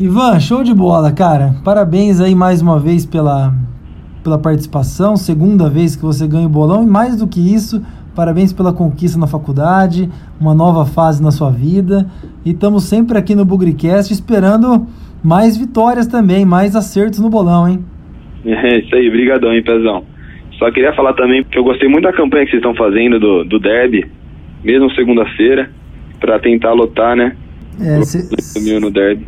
Ivan, 0.00 0.40
show 0.40 0.64
de 0.64 0.74
bola, 0.74 1.12
cara. 1.12 1.54
Parabéns 1.62 2.20
aí 2.20 2.34
mais 2.34 2.62
uma 2.62 2.78
vez 2.78 3.04
pela, 3.06 3.54
pela 4.24 4.38
participação. 4.38 5.16
Segunda 5.16 5.68
vez 5.68 5.94
que 5.94 6.02
você 6.02 6.26
ganha 6.26 6.46
o 6.46 6.50
bolão. 6.50 6.82
E 6.82 6.86
mais 6.86 7.16
do 7.16 7.26
que 7.26 7.38
isso, 7.38 7.82
parabéns 8.14 8.52
pela 8.52 8.72
conquista 8.72 9.18
na 9.18 9.26
faculdade, 9.26 10.10
uma 10.40 10.54
nova 10.54 10.86
fase 10.86 11.22
na 11.22 11.30
sua 11.30 11.50
vida. 11.50 12.06
E 12.44 12.50
estamos 12.50 12.84
sempre 12.84 13.18
aqui 13.18 13.34
no 13.34 13.44
Bugricast 13.44 14.12
esperando 14.12 14.86
mais 15.22 15.56
vitórias 15.56 16.06
também, 16.06 16.44
mais 16.44 16.74
acertos 16.74 17.20
no 17.20 17.30
bolão, 17.30 17.68
hein? 17.68 17.84
É 18.44 18.78
isso 18.78 18.94
aí, 18.94 19.10
brigadão, 19.10 19.52
hein, 19.52 19.62
Pezão. 19.62 20.02
Só 20.58 20.70
queria 20.70 20.94
falar 20.94 21.12
também 21.12 21.44
que 21.44 21.58
eu 21.58 21.64
gostei 21.64 21.88
muito 21.88 22.04
da 22.04 22.12
campanha 22.12 22.44
que 22.44 22.50
vocês 22.50 22.60
estão 22.60 22.74
fazendo 22.74 23.18
do, 23.18 23.44
do 23.44 23.58
derby, 23.58 24.06
mesmo 24.64 24.90
segunda-feira, 24.92 25.70
para 26.18 26.38
tentar 26.38 26.72
lotar, 26.72 27.16
né? 27.16 27.36
É, 27.80 28.02
se. 28.02 28.28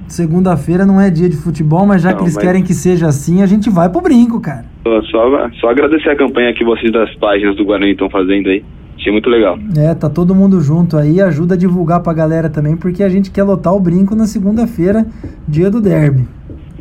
Segunda-feira 0.08 0.84
não 0.84 1.00
é 1.00 1.10
dia 1.10 1.28
de 1.28 1.36
futebol, 1.36 1.86
mas 1.86 2.02
já 2.02 2.10
não, 2.10 2.18
que 2.18 2.24
eles 2.24 2.34
mas... 2.34 2.44
querem 2.44 2.62
que 2.62 2.74
seja 2.74 3.06
assim, 3.06 3.42
a 3.42 3.46
gente 3.46 3.70
vai 3.70 3.88
pro 3.88 4.02
brinco, 4.02 4.40
cara. 4.40 4.66
Só, 5.10 5.50
só 5.60 5.70
agradecer 5.70 6.10
a 6.10 6.16
campanha 6.16 6.52
que 6.52 6.64
vocês 6.64 6.92
das 6.92 7.14
páginas 7.16 7.56
do 7.56 7.64
Guarani 7.64 7.92
estão 7.92 8.10
fazendo 8.10 8.50
aí. 8.50 8.62
Achei 9.02 9.10
muito 9.10 9.28
legal. 9.28 9.58
É, 9.76 9.92
tá 9.96 10.08
todo 10.08 10.32
mundo 10.32 10.60
junto 10.60 10.96
aí, 10.96 11.20
ajuda 11.20 11.54
a 11.54 11.58
divulgar 11.58 11.98
pra 11.98 12.12
galera 12.12 12.48
também, 12.48 12.76
porque 12.76 13.02
a 13.02 13.08
gente 13.08 13.32
quer 13.32 13.42
lotar 13.42 13.74
o 13.74 13.80
brinco 13.80 14.14
na 14.14 14.26
segunda-feira, 14.26 15.04
dia 15.48 15.68
do 15.68 15.80
derby. 15.80 16.24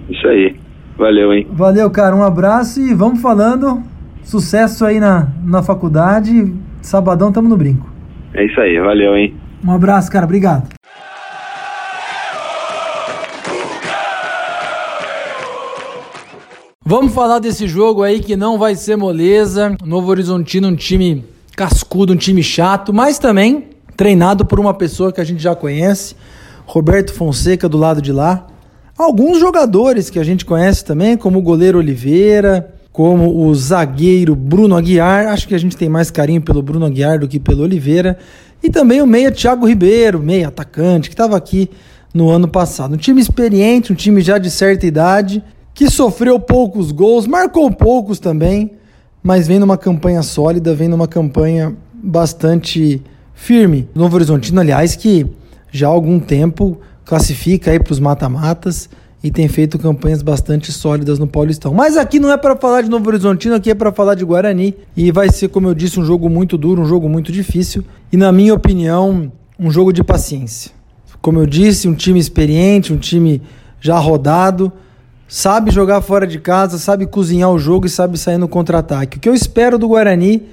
Isso 0.08 0.28
aí. 0.28 0.56
Valeu, 1.00 1.34
hein? 1.34 1.48
Valeu, 1.52 1.90
cara. 1.90 2.16
Um 2.16 2.22
abraço 2.22 2.80
e 2.80 2.94
vamos 2.94 3.20
falando. 3.22 3.82
Sucesso 4.22 4.86
aí 4.86 5.00
na, 5.00 5.30
na 5.44 5.64
faculdade. 5.64 6.54
Sabadão 6.80 7.32
tamo 7.32 7.50
no 7.50 7.58
brinco. 7.58 7.92
É 8.36 8.46
isso 8.46 8.62
aí, 8.62 8.80
valeu, 8.80 9.16
hein? 9.16 9.34
Um 9.66 9.72
abraço, 9.72 10.12
cara. 10.12 10.26
Obrigado. 10.26 10.70
Vamos 16.86 17.16
falar 17.16 17.40
desse 17.40 17.68
jogo 17.68 18.04
aí 18.04 18.20
que 18.20 18.36
não 18.36 18.60
vai 18.60 18.76
ser 18.76 18.96
moleza. 18.96 19.76
Novo 19.84 20.12
Horizontino, 20.12 20.68
um 20.68 20.76
time 20.76 21.31
cascudo, 21.56 22.14
um 22.14 22.18
time 22.18 22.42
chato, 22.42 22.94
mas 22.94 23.20
também 23.20 23.70
treinado 23.96 24.46
por 24.46 24.60
uma 24.60 24.74
pessoa 24.74 25.12
que 25.12 25.22
a 25.22 25.24
gente 25.24 25.42
já 25.42 25.56
conhece, 25.56 26.16
Roberto 26.66 27.14
Fonseca 27.14 27.70
do 27.70 27.78
lado 27.78 28.02
de 28.02 28.12
lá. 28.12 28.48
Alguns 28.98 29.40
jogadores 29.40 30.10
que 30.10 30.20
a 30.20 30.24
gente 30.24 30.46
conhece 30.46 30.86
também, 30.86 31.18
como 31.18 31.40
o 31.40 31.42
goleiro 31.42 31.80
Oliveira, 31.80 32.74
como 32.92 33.46
o 33.46 33.56
zagueiro 33.56 34.36
Bruno 34.36 34.76
Aguiar. 34.76 35.28
Acho 35.28 35.48
que 35.48 35.56
a 35.56 35.58
gente 35.58 35.78
tem 35.78 35.90
mais 35.90 36.12
carinho 36.12 36.42
pelo 36.42 36.62
Bruno 36.62 36.86
Aguiar 36.86 37.20
do 37.20 37.28
que 37.28 37.40
pelo 37.40 37.64
Oliveira. 37.64 38.18
E 38.62 38.70
também 38.70 39.02
o 39.02 39.08
meia 39.08 39.32
Thiago 39.32 39.68
Ribeiro, 39.68 40.20
meia 40.20 40.50
atacante, 40.50 41.10
que 41.10 41.14
estava 41.14 41.36
aqui 41.36 41.70
no 42.14 42.30
ano 42.30 42.48
passado. 42.48 42.94
Um 42.94 42.98
time 42.98 43.22
experiente, 43.22 43.92
um 43.92 43.96
time 43.96 44.22
já 44.22 44.38
de 44.38 44.52
certa 44.52 44.86
idade, 44.86 45.44
que 45.74 45.90
sofreu 45.90 46.40
poucos 46.40 46.92
gols, 46.92 47.26
marcou 47.26 47.72
poucos 47.72 48.20
também, 48.20 48.72
mas 49.24 49.48
vem 49.48 49.60
numa 49.60 49.78
campanha 49.78 50.24
sólida, 50.24 50.74
vem 50.74 50.88
numa 50.88 51.08
campanha 51.08 51.76
bastante 51.94 53.02
firme. 53.34 53.88
Novo 53.94 54.16
Horizontino, 54.16 54.60
aliás, 54.60 54.96
que 54.96 55.28
já 55.72 55.88
há 55.88 55.92
algum 55.92 56.20
tempo 56.20 56.80
classifica 57.06 57.72
aí 57.72 57.80
para 57.80 57.92
os 57.92 58.00
mata-matas 58.00 58.90
e 59.24 59.30
tem 59.30 59.48
feito 59.48 59.78
campanhas 59.78 60.22
bastante 60.22 60.72
sólidas 60.72 61.20
no 61.20 61.28
Paulistão. 61.28 61.74
Mas 61.74 61.96
aqui 61.96 62.20
não 62.20 62.32
é 62.32 62.38
para 62.38 62.56
falar 62.56 62.82
de 62.82 62.90
Novo 62.90 63.08
Horizontino, 63.08 63.56
aqui 63.56 63.70
é 63.70 63.76
para 63.76 63.92
falar 63.92 64.16
de 64.16 64.26
Guarani 64.26 64.76
e 64.98 65.12
vai 65.12 65.30
ser, 65.30 65.50
como 65.50 65.68
eu 65.68 65.76
disse, 65.76 66.00
um 66.00 66.06
jogo 66.06 66.30
muito 66.30 66.58
duro, 66.58 66.82
um 66.82 66.86
jogo 66.86 67.08
muito 67.08 67.32
difícil 67.32 67.84
e 68.12 68.18
na 68.18 68.32
minha 68.32 68.54
opinião, 68.54 69.32
um 69.60 69.70
jogo 69.70 69.94
de 69.94 70.04
paciência. 70.04 70.72
Como 71.22 71.40
eu 71.40 71.46
disse, 71.46 71.88
um 71.88 71.94
time 71.94 72.20
experiente, 72.20 72.92
um 72.92 72.98
time 72.98 73.42
já 73.80 73.98
rodado, 74.00 74.72
sabe 75.32 75.72
jogar 75.72 76.02
fora 76.02 76.28
de 76.28 76.38
casa, 76.40 76.78
sabe 76.78 77.06
cozinhar 77.06 77.50
o 77.50 77.58
jogo 77.58 77.86
e 77.86 77.90
sabe 77.90 78.18
sair 78.18 78.38
no 78.38 78.50
contra-ataque. 78.50 79.16
O 79.16 79.20
que 79.22 79.30
eu 79.30 79.34
espero 79.34 79.80
do 79.80 79.88
Guarani 79.88 80.44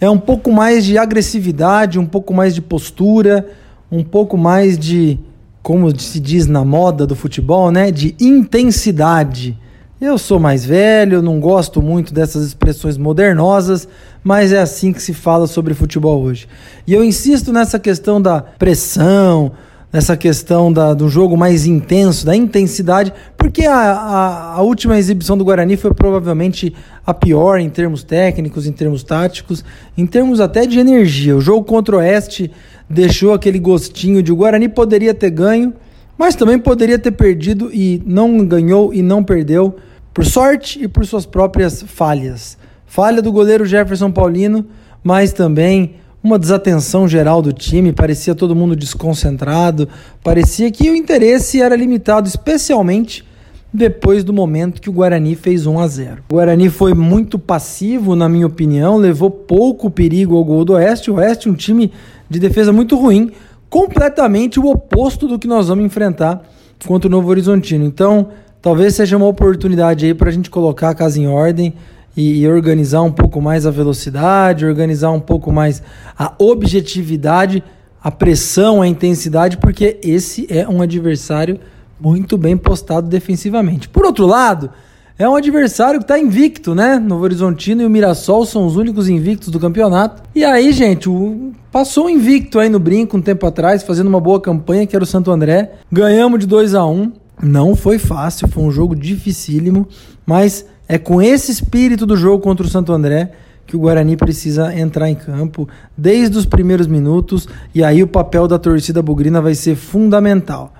é 0.00 0.10
um 0.10 0.18
pouco 0.18 0.50
mais 0.50 0.84
de 0.84 0.98
agressividade, 0.98 1.96
um 1.96 2.04
pouco 2.04 2.34
mais 2.34 2.52
de 2.52 2.60
postura, 2.60 3.48
um 3.90 4.02
pouco 4.02 4.36
mais 4.36 4.76
de 4.76 5.16
como 5.62 5.96
se 5.96 6.18
diz 6.18 6.48
na 6.48 6.64
moda 6.64 7.06
do 7.06 7.14
futebol, 7.14 7.70
né, 7.70 7.92
de 7.92 8.16
intensidade. 8.18 9.56
Eu 10.00 10.18
sou 10.18 10.40
mais 10.40 10.64
velho, 10.64 11.22
não 11.22 11.38
gosto 11.38 11.80
muito 11.80 12.12
dessas 12.12 12.48
expressões 12.48 12.98
modernosas, 12.98 13.86
mas 14.24 14.52
é 14.52 14.58
assim 14.58 14.92
que 14.92 15.00
se 15.00 15.14
fala 15.14 15.46
sobre 15.46 15.72
futebol 15.72 16.20
hoje. 16.20 16.48
E 16.84 16.92
eu 16.92 17.04
insisto 17.04 17.52
nessa 17.52 17.78
questão 17.78 18.20
da 18.20 18.40
pressão, 18.40 19.52
nessa 19.92 20.16
questão 20.16 20.72
da, 20.72 20.92
do 20.94 21.08
jogo 21.08 21.36
mais 21.36 21.66
intenso, 21.66 22.26
da 22.26 22.34
intensidade, 22.34 23.12
porque 23.36 23.64
a, 23.64 23.74
a, 23.74 24.54
a, 24.54 24.62
última 24.62 24.98
exibição 24.98 25.38
do 25.38 25.44
Guarani 25.44 25.76
foi 25.76 25.94
provavelmente 25.94 26.74
a 27.06 27.14
pior 27.14 27.58
em 27.58 27.70
termos 27.70 28.02
técnicos, 28.02 28.66
em 28.66 28.72
termos 28.72 29.02
táticos, 29.02 29.64
em 29.96 30.06
termos 30.06 30.40
até 30.40 30.66
de 30.66 30.78
energia. 30.78 31.36
O 31.36 31.40
jogo 31.40 31.64
contra 31.64 31.96
o 31.96 31.98
Oeste 31.98 32.50
deixou 32.88 33.32
aquele 33.32 33.58
gostinho 33.58 34.22
de 34.22 34.32
o 34.32 34.36
Guarani 34.36 34.68
poderia 34.68 35.14
ter 35.14 35.30
ganho, 35.30 35.72
mas 36.18 36.34
também 36.34 36.58
poderia 36.58 36.98
ter 36.98 37.12
perdido 37.12 37.70
e 37.72 38.02
não 38.04 38.44
ganhou 38.44 38.92
e 38.92 39.02
não 39.02 39.22
perdeu 39.22 39.76
por 40.12 40.24
sorte 40.24 40.82
e 40.82 40.88
por 40.88 41.04
suas 41.06 41.26
próprias 41.26 41.82
falhas. 41.82 42.56
Falha 42.86 43.20
do 43.20 43.30
goleiro 43.30 43.66
Jefferson 43.66 44.10
Paulino, 44.10 44.64
mas 45.02 45.32
também 45.32 45.96
uma 46.26 46.40
desatenção 46.40 47.06
geral 47.06 47.40
do 47.40 47.52
time, 47.52 47.92
parecia 47.92 48.34
todo 48.34 48.56
mundo 48.56 48.74
desconcentrado, 48.74 49.88
parecia 50.24 50.72
que 50.72 50.90
o 50.90 50.96
interesse 50.96 51.62
era 51.62 51.76
limitado, 51.76 52.26
especialmente 52.26 53.24
depois 53.72 54.24
do 54.24 54.32
momento 54.32 54.80
que 54.80 54.90
o 54.90 54.92
Guarani 54.92 55.36
fez 55.36 55.66
1 55.66 55.78
a 55.78 55.86
0. 55.86 56.22
O 56.28 56.34
Guarani 56.34 56.68
foi 56.68 56.94
muito 56.94 57.38
passivo, 57.38 58.16
na 58.16 58.28
minha 58.28 58.46
opinião, 58.46 58.96
levou 58.96 59.30
pouco 59.30 59.88
perigo 59.88 60.36
ao 60.36 60.44
gol 60.44 60.64
do 60.64 60.72
Oeste. 60.72 61.12
O 61.12 61.14
Oeste, 61.14 61.48
um 61.48 61.54
time 61.54 61.92
de 62.28 62.40
defesa 62.40 62.72
muito 62.72 62.96
ruim, 62.96 63.30
completamente 63.70 64.58
o 64.58 64.66
oposto 64.66 65.28
do 65.28 65.38
que 65.38 65.46
nós 65.46 65.68
vamos 65.68 65.84
enfrentar 65.84 66.42
contra 66.88 67.06
o 67.06 67.10
Novo 67.10 67.30
Horizontino. 67.30 67.84
Então, 67.84 68.30
talvez 68.60 68.96
seja 68.96 69.16
uma 69.16 69.26
oportunidade 69.26 70.06
aí 70.06 70.14
para 70.14 70.28
a 70.28 70.32
gente 70.32 70.50
colocar 70.50 70.90
a 70.90 70.94
casa 70.94 71.20
em 71.20 71.28
ordem 71.28 71.72
e, 72.16 72.40
e 72.40 72.48
organizar 72.48 73.02
um 73.02 73.12
pouco 73.12 73.40
mais 73.40 73.66
a 73.66 73.70
velocidade, 73.70 74.64
organizar 74.64 75.10
um 75.10 75.20
pouco 75.20 75.52
mais 75.52 75.82
a 76.18 76.32
objetividade, 76.38 77.62
a 78.02 78.10
pressão, 78.10 78.80
a 78.80 78.88
intensidade, 78.88 79.58
porque 79.58 79.98
esse 80.02 80.46
é 80.48 80.66
um 80.66 80.80
adversário 80.80 81.60
muito 82.00 82.38
bem 82.38 82.56
postado 82.56 83.08
defensivamente. 83.08 83.88
Por 83.88 84.04
outro 84.04 84.26
lado, 84.26 84.70
é 85.18 85.28
um 85.28 85.34
adversário 85.34 85.98
que 85.98 86.04
está 86.04 86.18
invicto, 86.18 86.74
né? 86.74 86.98
Novo 86.98 87.24
Horizontino 87.24 87.82
e 87.82 87.86
o 87.86 87.90
Mirassol 87.90 88.44
são 88.44 88.66
os 88.66 88.76
únicos 88.76 89.08
invictos 89.08 89.48
do 89.48 89.58
campeonato. 89.58 90.22
E 90.34 90.44
aí, 90.44 90.72
gente, 90.72 91.08
o... 91.08 91.52
passou 91.72 92.10
invicto 92.10 92.58
aí 92.58 92.68
no 92.68 92.78
brinco 92.78 93.16
um 93.16 93.22
tempo 93.22 93.46
atrás, 93.46 93.82
fazendo 93.82 94.08
uma 94.08 94.20
boa 94.20 94.40
campanha, 94.40 94.86
que 94.86 94.94
era 94.94 95.02
o 95.02 95.06
Santo 95.06 95.30
André. 95.30 95.72
Ganhamos 95.90 96.40
de 96.40 96.46
2 96.46 96.74
a 96.74 96.84
1 96.84 96.92
um. 96.92 97.12
Não 97.42 97.74
foi 97.74 97.98
fácil, 97.98 98.46
foi 98.48 98.62
um 98.62 98.70
jogo 98.70 98.94
dificílimo, 98.94 99.86
mas 100.24 100.66
é 100.88 100.98
com 100.98 101.20
esse 101.20 101.50
espírito 101.50 102.06
do 102.06 102.16
jogo 102.16 102.42
contra 102.42 102.64
o 102.64 102.68
Santo 102.68 102.92
André 102.92 103.32
que 103.66 103.76
o 103.76 103.80
Guarani 103.80 104.16
precisa 104.16 104.72
entrar 104.78 105.10
em 105.10 105.14
campo 105.14 105.68
desde 105.96 106.38
os 106.38 106.46
primeiros 106.46 106.86
minutos 106.86 107.48
e 107.74 107.82
aí 107.82 108.02
o 108.02 108.06
papel 108.06 108.46
da 108.46 108.58
torcida 108.58 109.02
bugrina 109.02 109.40
vai 109.40 109.54
ser 109.54 109.74
fundamental. 109.74 110.72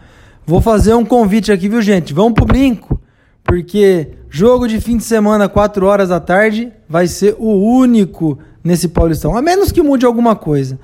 Vou 0.46 0.60
fazer 0.60 0.94
um 0.94 1.04
convite 1.04 1.50
aqui, 1.50 1.68
viu, 1.68 1.82
gente? 1.82 2.14
Vamos 2.14 2.34
pro 2.34 2.44
brinco, 2.44 3.00
porque 3.42 4.10
jogo 4.30 4.68
de 4.68 4.80
fim 4.80 4.96
de 4.96 5.02
semana, 5.02 5.48
4 5.48 5.84
horas 5.84 6.10
da 6.10 6.20
tarde, 6.20 6.72
vai 6.88 7.08
ser 7.08 7.34
o 7.38 7.52
único 7.52 8.38
nesse 8.62 8.86
Paulistão, 8.88 9.36
a 9.36 9.42
menos 9.42 9.72
que 9.72 9.82
mude 9.82 10.06
alguma 10.06 10.36
coisa. 10.36 10.78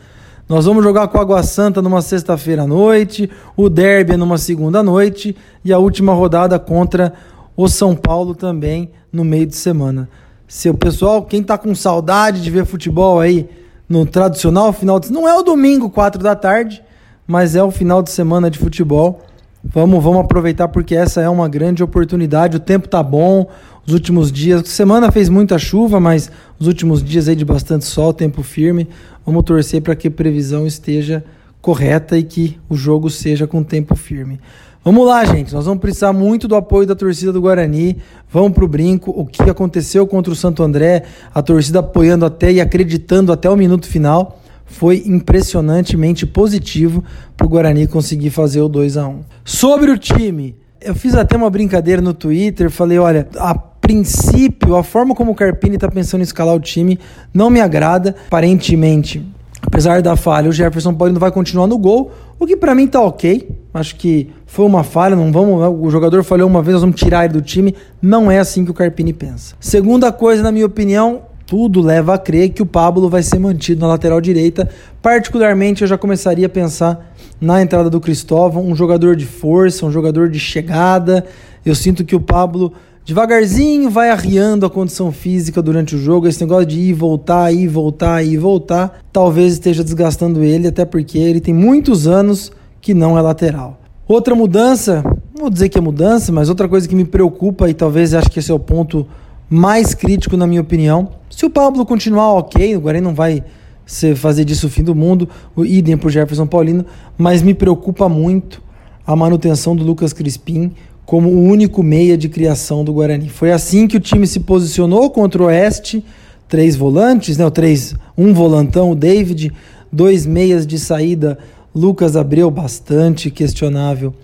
Nós 0.48 0.66
vamos 0.66 0.82
jogar 0.82 1.06
com 1.08 1.16
a 1.16 1.20
Água 1.20 1.42
Santa 1.44 1.80
numa 1.80 2.02
sexta-feira 2.02 2.62
à 2.62 2.66
noite, 2.66 3.30
o 3.56 3.70
Derby 3.70 4.16
numa 4.16 4.36
segunda 4.36 4.82
noite 4.82 5.36
e 5.64 5.72
a 5.72 5.78
última 5.78 6.12
rodada 6.12 6.58
contra 6.58 7.12
o 7.56 7.68
São 7.68 7.94
Paulo 7.94 8.34
também 8.34 8.90
no 9.12 9.24
meio 9.24 9.46
de 9.46 9.56
semana. 9.56 10.08
Se 10.46 10.68
o 10.68 10.74
pessoal, 10.74 11.22
quem 11.22 11.42
tá 11.42 11.56
com 11.56 11.74
saudade 11.74 12.42
de 12.42 12.50
ver 12.50 12.66
futebol 12.66 13.20
aí 13.20 13.48
no 13.88 14.06
tradicional 14.06 14.72
final 14.72 14.98
de 14.98 15.12
não 15.12 15.28
é 15.28 15.34
o 15.34 15.42
domingo, 15.42 15.90
4 15.90 16.22
da 16.22 16.34
tarde, 16.34 16.82
mas 17.26 17.54
é 17.54 17.62
o 17.62 17.70
final 17.70 18.02
de 18.02 18.10
semana 18.10 18.50
de 18.50 18.58
futebol. 18.58 19.22
Vamos, 19.64 20.02
vamos 20.02 20.20
aproveitar 20.20 20.68
porque 20.68 20.94
essa 20.94 21.20
é 21.20 21.28
uma 21.28 21.48
grande 21.48 21.82
oportunidade. 21.82 22.56
O 22.56 22.60
tempo 22.60 22.88
tá 22.88 23.02
bom. 23.02 23.48
Os 23.86 23.92
últimos 23.92 24.32
dias, 24.32 24.68
semana 24.68 25.10
fez 25.10 25.28
muita 25.28 25.58
chuva, 25.58 26.00
mas 26.00 26.30
os 26.58 26.66
últimos 26.66 27.02
dias 27.02 27.28
aí 27.28 27.36
de 27.36 27.44
bastante 27.44 27.84
sol, 27.84 28.12
tempo 28.12 28.42
firme. 28.42 28.88
Vamos 29.24 29.44
torcer 29.44 29.80
para 29.80 29.94
que 29.94 30.08
a 30.08 30.10
previsão 30.10 30.66
esteja 30.66 31.24
correta 31.60 32.18
e 32.18 32.24
que 32.24 32.58
o 32.68 32.76
jogo 32.76 33.08
seja 33.08 33.46
com 33.46 33.62
tempo 33.62 33.94
firme. 33.94 34.40
Vamos 34.84 35.06
lá, 35.06 35.24
gente. 35.24 35.54
Nós 35.54 35.64
vamos 35.64 35.80
precisar 35.80 36.12
muito 36.12 36.48
do 36.48 36.56
apoio 36.56 36.88
da 36.88 36.96
torcida 36.96 37.32
do 37.32 37.40
Guarani. 37.40 37.98
Vamos 38.28 38.52
pro 38.52 38.66
brinco. 38.66 39.12
O 39.12 39.24
que 39.24 39.48
aconteceu 39.48 40.04
contra 40.08 40.32
o 40.32 40.36
Santo 40.36 40.60
André, 40.60 41.04
a 41.32 41.40
torcida 41.40 41.78
apoiando 41.78 42.26
até 42.26 42.50
e 42.50 42.60
acreditando 42.60 43.30
até 43.30 43.48
o 43.48 43.56
minuto 43.56 43.86
final 43.86 44.40
foi 44.66 45.04
impressionantemente 45.06 46.26
positivo 46.26 47.04
para 47.36 47.46
o 47.46 47.48
Guarani 47.48 47.86
conseguir 47.86 48.30
fazer 48.30 48.60
o 48.60 48.68
2 48.68 48.96
a 48.96 49.06
1 49.06 49.20
Sobre 49.44 49.90
o 49.90 49.98
time, 49.98 50.56
eu 50.80 50.94
fiz 50.94 51.14
até 51.14 51.36
uma 51.36 51.50
brincadeira 51.50 52.02
no 52.02 52.14
Twitter, 52.14 52.70
falei, 52.70 52.98
olha, 52.98 53.28
a 53.36 53.54
princípio, 53.54 54.74
a 54.74 54.82
forma 54.82 55.14
como 55.14 55.30
o 55.30 55.34
Carpini 55.34 55.76
está 55.76 55.88
pensando 55.88 56.22
em 56.22 56.24
escalar 56.24 56.56
o 56.56 56.60
time 56.60 56.98
não 57.32 57.50
me 57.50 57.60
agrada, 57.60 58.16
aparentemente. 58.26 59.24
Apesar 59.60 60.02
da 60.02 60.16
falha, 60.16 60.48
o 60.48 60.52
Jefferson 60.52 60.94
Paulino 60.94 61.20
vai 61.20 61.30
continuar 61.30 61.68
no 61.68 61.78
gol, 61.78 62.10
o 62.38 62.46
que 62.46 62.56
para 62.56 62.74
mim 62.74 62.88
tá 62.88 63.00
ok. 63.00 63.61
Acho 63.74 63.96
que 63.96 64.28
foi 64.46 64.66
uma 64.66 64.84
falha, 64.84 65.16
não 65.16 65.32
vamos, 65.32 65.80
o 65.80 65.90
jogador 65.90 66.22
falhou 66.22 66.48
uma 66.48 66.62
vez, 66.62 66.74
nós 66.74 66.82
vamos 66.82 67.00
tirar 67.00 67.24
ele 67.24 67.34
do 67.34 67.40
time. 67.40 67.74
Não 68.02 68.30
é 68.30 68.38
assim 68.38 68.64
que 68.64 68.70
o 68.70 68.74
Carpini 68.74 69.12
pensa. 69.12 69.54
Segunda 69.58 70.12
coisa, 70.12 70.42
na 70.42 70.52
minha 70.52 70.66
opinião, 70.66 71.22
tudo 71.46 71.80
leva 71.80 72.14
a 72.14 72.18
crer 72.18 72.50
que 72.50 72.62
o 72.62 72.66
Pablo 72.66 73.08
vai 73.08 73.22
ser 73.22 73.38
mantido 73.38 73.80
na 73.80 73.88
lateral 73.88 74.20
direita. 74.20 74.68
Particularmente, 75.00 75.82
eu 75.82 75.88
já 75.88 75.96
começaria 75.96 76.46
a 76.46 76.50
pensar 76.50 77.14
na 77.40 77.62
entrada 77.62 77.88
do 77.88 78.00
Cristóvão, 78.00 78.66
um 78.66 78.74
jogador 78.74 79.16
de 79.16 79.26
força, 79.26 79.86
um 79.86 79.90
jogador 79.90 80.28
de 80.28 80.38
chegada. 80.38 81.24
Eu 81.64 81.74
sinto 81.74 82.04
que 82.04 82.14
o 82.14 82.20
Pablo 82.20 82.72
devagarzinho 83.04 83.90
vai 83.90 84.10
arriando 84.10 84.64
a 84.64 84.70
condição 84.70 85.10
física 85.10 85.60
durante 85.60 85.96
o 85.96 85.98
jogo. 85.98 86.28
Esse 86.28 86.40
negócio 86.40 86.66
de 86.66 86.78
ir, 86.78 86.92
voltar, 86.92 87.52
ir, 87.52 87.68
voltar, 87.68 88.22
ir, 88.22 88.36
voltar, 88.36 89.00
talvez 89.12 89.54
esteja 89.54 89.82
desgastando 89.82 90.42
ele, 90.42 90.68
até 90.68 90.84
porque 90.84 91.18
ele 91.18 91.40
tem 91.40 91.52
muitos 91.52 92.06
anos 92.06 92.52
que 92.82 92.92
não 92.92 93.16
é 93.16 93.22
lateral. 93.22 93.78
Outra 94.06 94.34
mudança, 94.34 95.02
vou 95.32 95.48
dizer 95.48 95.68
que 95.68 95.78
é 95.78 95.80
mudança, 95.80 96.32
mas 96.32 96.48
outra 96.48 96.68
coisa 96.68 96.86
que 96.88 96.94
me 96.94 97.04
preocupa 97.04 97.70
e 97.70 97.72
talvez 97.72 98.12
acho 98.12 98.28
que 98.28 98.40
esse 98.40 98.50
é 98.50 98.54
o 98.54 98.58
ponto 98.58 99.06
mais 99.48 99.94
crítico 99.94 100.36
na 100.36 100.46
minha 100.46 100.60
opinião. 100.60 101.10
Se 101.30 101.46
o 101.46 101.50
Pablo 101.50 101.86
continuar 101.86 102.32
ok, 102.32 102.76
o 102.76 102.80
Guarani 102.80 103.04
não 103.04 103.14
vai 103.14 103.44
ser, 103.86 104.16
fazer 104.16 104.44
disso 104.44 104.66
o 104.66 104.70
fim 104.70 104.82
do 104.82 104.94
mundo, 104.94 105.28
o 105.54 105.64
idem 105.64 105.96
pro 105.96 106.10
Jefferson 106.10 106.46
Paulino, 106.46 106.84
mas 107.16 107.40
me 107.40 107.54
preocupa 107.54 108.08
muito 108.08 108.60
a 109.06 109.14
manutenção 109.14 109.76
do 109.76 109.84
Lucas 109.84 110.12
Crispim 110.12 110.72
como 111.06 111.28
o 111.28 111.42
único 111.42 111.82
meia 111.82 112.16
de 112.18 112.28
criação 112.28 112.84
do 112.84 112.92
Guarani. 112.92 113.28
Foi 113.28 113.52
assim 113.52 113.86
que 113.86 113.96
o 113.96 114.00
time 114.00 114.26
se 114.26 114.40
posicionou 114.40 115.10
contra 115.10 115.42
o 115.42 115.46
Oeste, 115.46 116.04
três 116.48 116.74
volantes, 116.74 117.36
né, 117.36 117.48
três, 117.50 117.94
um 118.16 118.34
volantão, 118.34 118.90
o 118.90 118.94
David, 118.94 119.52
dois 119.92 120.26
meias 120.26 120.66
de 120.66 120.78
saída, 120.78 121.38
Lucas 121.74 122.16
Abreu, 122.16 122.50
bastante 122.50 123.30
questionável, 123.30 124.14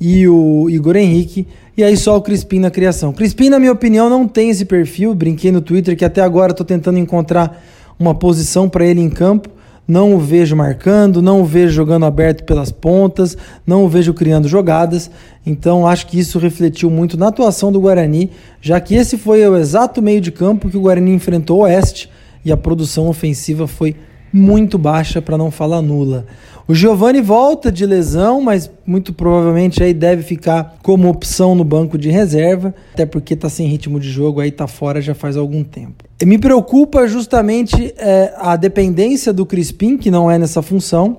e 0.00 0.26
o 0.26 0.68
Igor 0.70 0.96
Henrique, 0.96 1.46
e 1.76 1.84
aí 1.84 1.96
só 1.96 2.16
o 2.16 2.22
Crispim 2.22 2.58
na 2.58 2.70
criação. 2.70 3.12
Crispim, 3.12 3.48
na 3.48 3.58
minha 3.58 3.72
opinião, 3.72 4.08
não 4.08 4.26
tem 4.26 4.50
esse 4.50 4.64
perfil, 4.64 5.14
brinquei 5.14 5.52
no 5.52 5.60
Twitter 5.60 5.96
que 5.96 6.04
até 6.04 6.20
agora 6.20 6.52
estou 6.52 6.64
tentando 6.64 6.98
encontrar 6.98 7.62
uma 7.98 8.14
posição 8.14 8.68
para 8.68 8.84
ele 8.86 9.00
em 9.00 9.10
campo, 9.10 9.48
não 9.86 10.14
o 10.14 10.18
vejo 10.18 10.56
marcando, 10.56 11.20
não 11.20 11.42
o 11.42 11.44
vejo 11.44 11.72
jogando 11.72 12.06
aberto 12.06 12.44
pelas 12.44 12.72
pontas, 12.72 13.36
não 13.66 13.84
o 13.84 13.88
vejo 13.88 14.14
criando 14.14 14.48
jogadas. 14.48 15.10
Então 15.44 15.86
acho 15.86 16.06
que 16.06 16.18
isso 16.18 16.38
refletiu 16.38 16.90
muito 16.90 17.18
na 17.18 17.28
atuação 17.28 17.70
do 17.70 17.80
Guarani, 17.80 18.30
já 18.60 18.80
que 18.80 18.94
esse 18.94 19.18
foi 19.18 19.46
o 19.46 19.56
exato 19.56 20.00
meio 20.00 20.20
de 20.20 20.32
campo 20.32 20.70
que 20.70 20.76
o 20.76 20.80
Guarani 20.80 21.12
enfrentou 21.12 21.58
o 21.58 21.62
Oeste 21.62 22.10
e 22.44 22.50
a 22.50 22.56
produção 22.56 23.08
ofensiva 23.08 23.66
foi 23.66 23.94
muito 24.32 24.76
baixa, 24.76 25.22
para 25.22 25.38
não 25.38 25.50
falar 25.50 25.80
nula. 25.80 26.26
O 26.66 26.74
Giovani 26.74 27.20
volta 27.20 27.70
de 27.70 27.84
lesão, 27.84 28.40
mas 28.40 28.70
muito 28.86 29.12
provavelmente 29.12 29.82
aí 29.82 29.92
deve 29.92 30.22
ficar 30.22 30.76
como 30.82 31.10
opção 31.10 31.54
no 31.54 31.62
banco 31.62 31.98
de 31.98 32.08
reserva, 32.08 32.74
até 32.94 33.04
porque 33.04 33.34
está 33.34 33.50
sem 33.50 33.66
ritmo 33.66 34.00
de 34.00 34.08
jogo, 34.08 34.40
aí 34.40 34.48
está 34.48 34.66
fora 34.66 35.02
já 35.02 35.14
faz 35.14 35.36
algum 35.36 35.62
tempo. 35.62 36.04
E 36.22 36.24
me 36.24 36.38
preocupa 36.38 37.06
justamente 37.06 37.92
é, 37.98 38.32
a 38.38 38.56
dependência 38.56 39.30
do 39.30 39.44
Crispim, 39.44 39.98
que 39.98 40.10
não 40.10 40.30
é 40.30 40.38
nessa 40.38 40.62
função. 40.62 41.18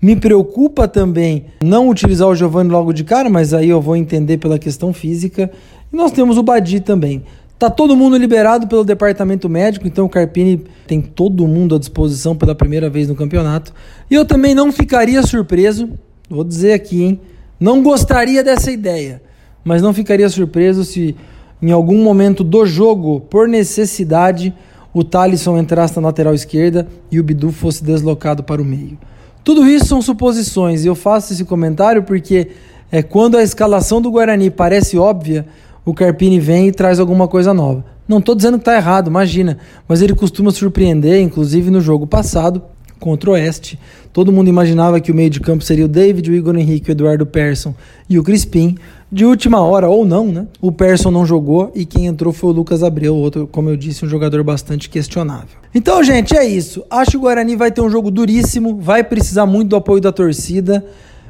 Me 0.00 0.16
preocupa 0.16 0.88
também 0.88 1.44
não 1.62 1.90
utilizar 1.90 2.28
o 2.28 2.34
Giovani 2.34 2.70
logo 2.70 2.92
de 2.94 3.04
cara, 3.04 3.28
mas 3.28 3.52
aí 3.52 3.68
eu 3.68 3.82
vou 3.82 3.96
entender 3.96 4.38
pela 4.38 4.58
questão 4.58 4.94
física. 4.94 5.50
E 5.92 5.96
nós 5.96 6.10
temos 6.10 6.38
o 6.38 6.42
Badi 6.42 6.80
também. 6.80 7.22
Tá 7.58 7.70
todo 7.70 7.96
mundo 7.96 8.18
liberado 8.18 8.66
pelo 8.66 8.84
departamento 8.84 9.48
médico, 9.48 9.86
então 9.86 10.04
o 10.04 10.08
Carpini 10.10 10.62
tem 10.86 11.00
todo 11.00 11.48
mundo 11.48 11.74
à 11.74 11.78
disposição 11.78 12.36
pela 12.36 12.54
primeira 12.54 12.90
vez 12.90 13.08
no 13.08 13.14
campeonato. 13.14 13.72
E 14.10 14.14
eu 14.14 14.26
também 14.26 14.54
não 14.54 14.70
ficaria 14.70 15.22
surpreso, 15.22 15.88
vou 16.28 16.44
dizer 16.44 16.74
aqui, 16.74 17.02
hein? 17.02 17.20
Não 17.58 17.82
gostaria 17.82 18.44
dessa 18.44 18.70
ideia, 18.70 19.22
mas 19.64 19.80
não 19.80 19.94
ficaria 19.94 20.28
surpreso 20.28 20.84
se 20.84 21.16
em 21.62 21.72
algum 21.72 22.02
momento 22.02 22.44
do 22.44 22.66
jogo, 22.66 23.20
por 23.20 23.48
necessidade, 23.48 24.52
o 24.92 25.02
Talisson 25.02 25.56
entrasse 25.56 25.96
na 25.96 26.08
lateral 26.08 26.34
esquerda 26.34 26.86
e 27.10 27.18
o 27.18 27.24
Bidu 27.24 27.50
fosse 27.50 27.82
deslocado 27.82 28.42
para 28.42 28.60
o 28.60 28.64
meio. 28.64 28.98
Tudo 29.42 29.66
isso 29.66 29.86
são 29.86 30.02
suposições 30.02 30.84
e 30.84 30.88
eu 30.88 30.94
faço 30.94 31.32
esse 31.32 31.44
comentário 31.44 32.02
porque 32.02 32.48
é 32.92 33.02
quando 33.02 33.38
a 33.38 33.42
escalação 33.42 34.00
do 34.00 34.10
Guarani 34.10 34.50
parece 34.50 34.98
óbvia, 34.98 35.46
o 35.86 35.94
Carpini 35.94 36.40
vem 36.40 36.66
e 36.66 36.72
traz 36.72 36.98
alguma 36.98 37.28
coisa 37.28 37.54
nova. 37.54 37.84
Não 38.08 38.18
estou 38.18 38.34
dizendo 38.34 38.58
que 38.58 38.62
está 38.62 38.74
errado, 38.74 39.06
imagina, 39.06 39.56
mas 39.88 40.02
ele 40.02 40.14
costuma 40.14 40.50
surpreender, 40.50 41.20
inclusive 41.22 41.70
no 41.70 41.80
jogo 41.80 42.06
passado 42.06 42.60
contra 42.98 43.30
o 43.30 43.32
Oeste. 43.34 43.78
Todo 44.12 44.32
mundo 44.32 44.48
imaginava 44.48 45.00
que 45.00 45.12
o 45.12 45.14
meio 45.14 45.30
de 45.30 45.40
campo 45.40 45.62
seria 45.62 45.84
o 45.84 45.88
David, 45.88 46.28
o 46.28 46.34
Igor 46.34 46.56
Henrique, 46.56 46.90
o 46.90 46.92
Eduardo 46.92 47.24
Persson 47.24 47.72
e 48.08 48.18
o 48.18 48.24
Crispim. 48.24 48.76
De 49.12 49.24
última 49.24 49.60
hora, 49.60 49.88
ou 49.88 50.04
não, 50.04 50.26
né? 50.26 50.46
O 50.60 50.72
Persson 50.72 51.12
não 51.12 51.24
jogou 51.24 51.70
e 51.74 51.84
quem 51.84 52.06
entrou 52.06 52.32
foi 52.32 52.50
o 52.50 52.52
Lucas 52.52 52.82
Abreu, 52.82 53.14
outro, 53.14 53.46
como 53.46 53.70
eu 53.70 53.76
disse, 53.76 54.04
um 54.04 54.08
jogador 54.08 54.42
bastante 54.42 54.90
questionável. 54.90 55.56
Então, 55.72 56.02
gente, 56.02 56.36
é 56.36 56.44
isso. 56.44 56.84
Acho 56.90 57.12
que 57.12 57.16
o 57.16 57.20
Guarani 57.20 57.54
vai 57.54 57.70
ter 57.70 57.80
um 57.80 57.90
jogo 57.90 58.10
duríssimo, 58.10 58.80
vai 58.80 59.04
precisar 59.04 59.46
muito 59.46 59.68
do 59.68 59.76
apoio 59.76 60.00
da 60.00 60.10
torcida, 60.10 60.84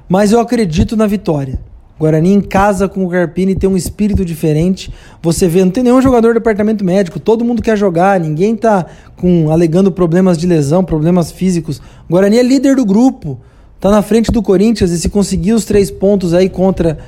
mas 0.08 0.32
eu 0.32 0.40
acredito 0.40 0.96
na 0.96 1.06
vitória. 1.06 1.58
Guarani 1.98 2.32
em 2.32 2.40
casa 2.40 2.88
com 2.88 3.06
o 3.06 3.08
Carpini 3.08 3.54
tem 3.54 3.68
um 3.68 3.76
espírito 3.76 4.24
diferente. 4.24 4.92
Você 5.22 5.48
vê, 5.48 5.64
não 5.64 5.70
tem 5.70 5.82
nenhum 5.82 6.02
jogador 6.02 6.28
do 6.28 6.34
departamento 6.34 6.84
médico, 6.84 7.18
todo 7.18 7.44
mundo 7.44 7.62
quer 7.62 7.76
jogar, 7.76 8.20
ninguém 8.20 8.54
tá 8.54 8.84
com 9.16 9.50
alegando 9.50 9.90
problemas 9.90 10.36
de 10.36 10.46
lesão, 10.46 10.84
problemas 10.84 11.32
físicos. 11.32 11.80
Guarani 12.08 12.38
é 12.38 12.42
líder 12.42 12.76
do 12.76 12.84
grupo, 12.84 13.38
tá 13.80 13.90
na 13.90 14.02
frente 14.02 14.30
do 14.30 14.42
Corinthians 14.42 14.90
e 14.90 14.98
se 14.98 15.08
conseguir 15.08 15.52
os 15.52 15.64
três 15.64 15.90
pontos 15.90 16.34
aí 16.34 16.50
contra 16.50 16.98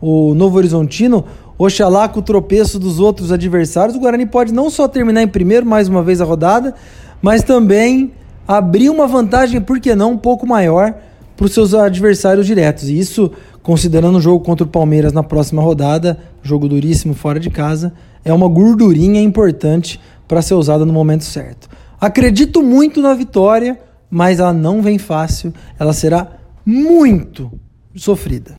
o 0.00 0.34
Novo 0.34 0.56
Horizontino, 0.56 1.24
oxalá 1.58 2.08
com 2.08 2.20
o 2.20 2.22
tropeço 2.22 2.78
dos 2.78 3.00
outros 3.00 3.32
adversários, 3.32 3.96
o 3.96 4.00
Guarani 4.00 4.24
pode 4.24 4.52
não 4.52 4.70
só 4.70 4.88
terminar 4.88 5.22
em 5.22 5.28
primeiro 5.28 5.66
mais 5.66 5.88
uma 5.88 6.02
vez 6.02 6.20
a 6.20 6.24
rodada, 6.24 6.74
mas 7.20 7.42
também 7.42 8.12
abrir 8.46 8.88
uma 8.88 9.06
vantagem, 9.06 9.60
por 9.60 9.78
que 9.78 9.94
não, 9.94 10.12
um 10.12 10.16
pouco 10.16 10.46
maior 10.46 10.94
para 11.36 11.46
os 11.46 11.52
seus 11.52 11.74
adversários 11.74 12.46
diretos. 12.46 12.88
E 12.88 12.98
isso 12.98 13.30
considerando 13.62 14.16
o 14.16 14.20
jogo 14.20 14.44
contra 14.44 14.66
o 14.66 14.70
Palmeiras 14.70 15.12
na 15.12 15.22
próxima 15.22 15.62
rodada, 15.62 16.18
jogo 16.42 16.68
duríssimo 16.68 17.14
fora 17.14 17.38
de 17.38 17.50
casa, 17.50 17.92
é 18.24 18.32
uma 18.32 18.48
gordurinha 18.48 19.20
importante 19.20 20.00
para 20.26 20.42
ser 20.42 20.54
usada 20.54 20.84
no 20.84 20.92
momento 20.92 21.24
certo. 21.24 21.68
Acredito 22.00 22.62
muito 22.62 23.00
na 23.00 23.14
vitória, 23.14 23.78
mas 24.10 24.38
ela 24.38 24.52
não 24.52 24.82
vem 24.82 24.98
fácil, 24.98 25.52
ela 25.78 25.92
será 25.92 26.38
muito 26.64 27.50
sofrida. 27.94 28.54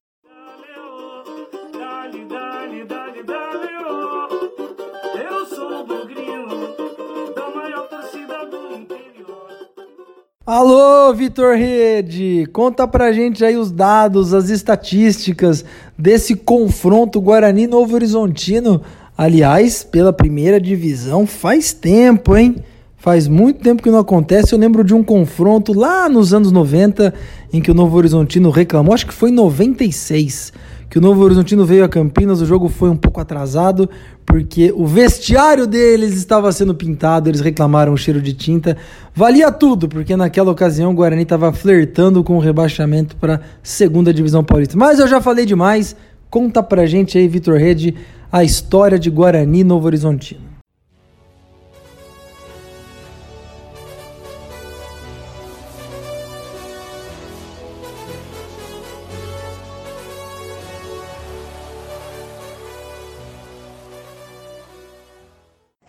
Alô, 10.52 11.14
Vitor 11.14 11.56
Rede! 11.56 12.48
Conta 12.52 12.88
pra 12.88 13.12
gente 13.12 13.46
aí 13.46 13.56
os 13.56 13.70
dados, 13.70 14.34
as 14.34 14.50
estatísticas 14.50 15.64
desse 15.96 16.34
confronto 16.36 17.22
Guarani 17.22 17.68
Novo 17.68 17.94
Horizontino. 17.94 18.82
Aliás, 19.16 19.84
pela 19.84 20.12
primeira 20.12 20.60
divisão 20.60 21.28
faz 21.28 21.72
tempo, 21.72 22.36
hein? 22.36 22.56
Faz 22.98 23.28
muito 23.28 23.62
tempo 23.62 23.84
que 23.84 23.92
não 23.92 24.00
acontece. 24.00 24.52
Eu 24.52 24.58
lembro 24.58 24.84
de 24.84 24.96
um 24.96 25.04
confronto 25.04 25.72
lá 25.72 26.10
nos 26.10 26.34
anos 26.34 26.52
90 26.52 27.14
em 27.54 27.62
que 27.62 27.70
o 27.70 27.76
Novo 27.76 27.96
Horizontino 27.96 28.50
reclamou, 28.50 28.96
acho 28.96 29.06
que 29.06 29.14
foi 29.14 29.30
em 29.30 29.34
96 29.34 30.52
que 30.89 30.97
o 30.97 31.02
Novo 31.02 31.23
Horizontino 31.23 31.65
veio 31.65 31.84
a 31.84 31.89
Campinas, 31.89 32.41
o 32.41 32.45
jogo 32.45 32.67
foi 32.67 32.89
um 32.89 32.97
pouco 32.97 33.21
atrasado, 33.21 33.88
porque 34.25 34.73
o 34.75 34.88
vestiário 34.88 35.67
deles 35.67 36.15
estava 36.15 36.52
sendo 36.52 36.73
pintado, 36.73 37.30
eles 37.30 37.41
reclamaram 37.41 37.93
o 37.93 37.97
cheiro 37.97 38.19
de 38.19 38.34
tinta. 38.34 38.75
Valia 39.13 39.52
tudo, 39.52 39.88
porque 39.88 40.15
naquela 40.15 40.52
ocasião 40.52 40.91
o 40.91 40.95
Guarani 40.95 41.21
estava 41.21 41.54
flertando 41.54 42.23
com 42.23 42.38
o 42.38 42.39
rebaixamento 42.39 43.15
para 43.15 43.39
segunda 43.62 44.12
divisão 44.12 44.43
paulista. 44.43 44.75
Mas 44.75 44.97
eu 44.97 45.08
já 45.08 45.21
falei 45.21 45.45
demais, 45.45 45.95
conta 46.28 46.63
pra 46.63 46.88
gente 46.88 47.19
aí, 47.19 47.28
Vitor 47.28 47.58
Rede, 47.58 47.93
a 48.32 48.43
história 48.43 48.97
de 48.97 49.12
Guarani 49.12 49.63
Novo 49.63 49.86
Horizontino. 49.86 50.49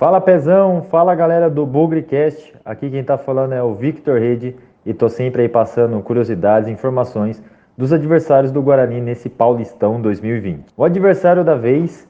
Fala 0.00 0.18
Pezão, 0.18 0.80
fala 0.84 1.14
galera 1.14 1.50
do 1.50 1.66
Bugrecast. 1.66 2.54
Aqui 2.64 2.88
quem 2.88 3.04
tá 3.04 3.18
falando 3.18 3.52
é 3.52 3.62
o 3.62 3.74
Victor 3.74 4.18
Rede 4.18 4.56
e 4.86 4.94
tô 4.94 5.10
sempre 5.10 5.42
aí 5.42 5.48
passando 5.50 6.00
curiosidades 6.00 6.70
e 6.70 6.72
informações 6.72 7.42
dos 7.76 7.92
adversários 7.92 8.50
do 8.50 8.62
Guarani 8.62 8.98
nesse 8.98 9.28
Paulistão 9.28 10.00
2020. 10.00 10.68
O 10.74 10.84
adversário 10.84 11.44
da 11.44 11.54
vez 11.54 12.08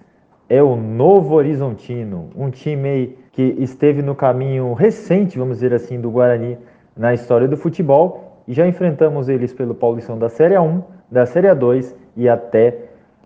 é 0.48 0.62
o 0.62 0.76
Novo 0.76 1.34
Horizontino, 1.34 2.30
um 2.36 2.48
time 2.48 3.18
que 3.32 3.56
esteve 3.58 4.02
no 4.02 4.14
caminho 4.14 4.72
recente, 4.72 5.36
vamos 5.36 5.56
dizer 5.56 5.74
assim, 5.74 6.00
do 6.00 6.12
Guarani 6.12 6.56
na 6.96 7.12
história 7.12 7.48
do 7.48 7.56
futebol 7.56 8.40
e 8.46 8.52
já 8.52 8.68
enfrentamos 8.68 9.28
eles 9.28 9.52
pelo 9.52 9.74
Paulistão 9.74 10.16
da 10.16 10.28
Série 10.28 10.54
A1, 10.54 10.80
da 11.10 11.26
Série 11.26 11.48
A2 11.48 11.92
e 12.16 12.28
até 12.28 12.72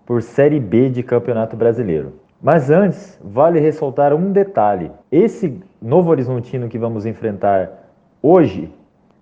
por 0.06 0.22
Série 0.22 0.58
B 0.58 0.88
de 0.88 1.02
Campeonato 1.02 1.54
Brasileiro. 1.54 2.23
Mas 2.44 2.70
antes, 2.70 3.18
vale 3.24 3.58
ressaltar 3.58 4.12
um 4.12 4.30
detalhe: 4.30 4.90
esse 5.10 5.58
Novo 5.80 6.10
Horizontino 6.10 6.68
que 6.68 6.78
vamos 6.78 7.06
enfrentar 7.06 7.70
hoje 8.22 8.70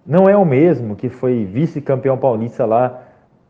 não 0.05 0.29
é 0.29 0.37
o 0.37 0.45
mesmo 0.45 0.97
que 0.97 1.09
foi 1.09 1.45
vice-campeão 1.45 2.19
paulista 2.19 2.67
lá 2.67 3.01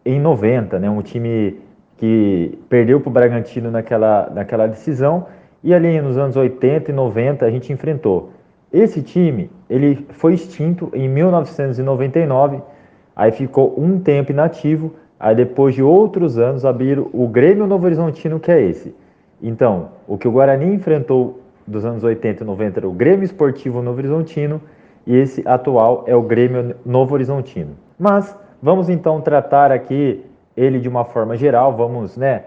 em 0.04 0.20
90, 0.20 0.78
né? 0.78 0.90
Um 0.90 1.00
time 1.00 1.58
que 1.96 2.58
perdeu 2.68 3.00
para 3.00 3.08
o 3.08 3.12
Bragantino 3.12 3.70
naquela, 3.70 4.28
naquela 4.34 4.66
decisão 4.66 5.26
e 5.64 5.72
ali 5.72 5.98
nos 6.02 6.18
anos 6.18 6.36
80 6.36 6.90
e 6.90 6.94
90 6.94 7.46
a 7.46 7.50
gente 7.50 7.72
enfrentou. 7.72 8.30
Esse 8.70 9.00
time 9.00 9.50
ele 9.70 10.06
foi 10.10 10.34
extinto 10.34 10.90
em 10.92 11.08
1999, 11.08 12.60
aí 13.16 13.32
ficou 13.32 13.74
um 13.80 13.98
tempo 13.98 14.32
inativo, 14.32 14.92
aí 15.18 15.34
depois 15.34 15.74
de 15.74 15.82
outros 15.82 16.36
anos 16.36 16.62
abriram 16.62 17.08
o 17.10 17.26
Grêmio 17.26 17.66
Novo 17.66 17.86
Horizontino, 17.86 18.38
que 18.38 18.52
é 18.52 18.60
esse. 18.60 18.94
Então, 19.42 19.88
o 20.06 20.16
que 20.16 20.28
o 20.28 20.30
Guarani 20.30 20.72
enfrentou 20.74 21.40
dos 21.66 21.84
anos 21.84 22.04
80 22.04 22.42
e 22.42 22.46
90 22.46 22.80
era 22.80 22.88
o 22.88 22.92
Grêmio 22.92 23.24
Esportivo 23.24 23.82
Novo 23.82 23.98
Horizontino 23.98 24.60
e 25.06 25.16
esse 25.16 25.42
atual 25.46 26.04
é 26.06 26.14
o 26.14 26.22
Grêmio 26.22 26.76
Novo 26.86 27.14
Horizontino. 27.14 27.76
Mas 27.98 28.36
vamos 28.62 28.88
então 28.88 29.20
tratar 29.20 29.72
aqui 29.72 30.24
ele 30.56 30.78
de 30.78 30.88
uma 30.88 31.04
forma 31.04 31.36
geral, 31.36 31.76
vamos 31.76 32.16
né, 32.16 32.44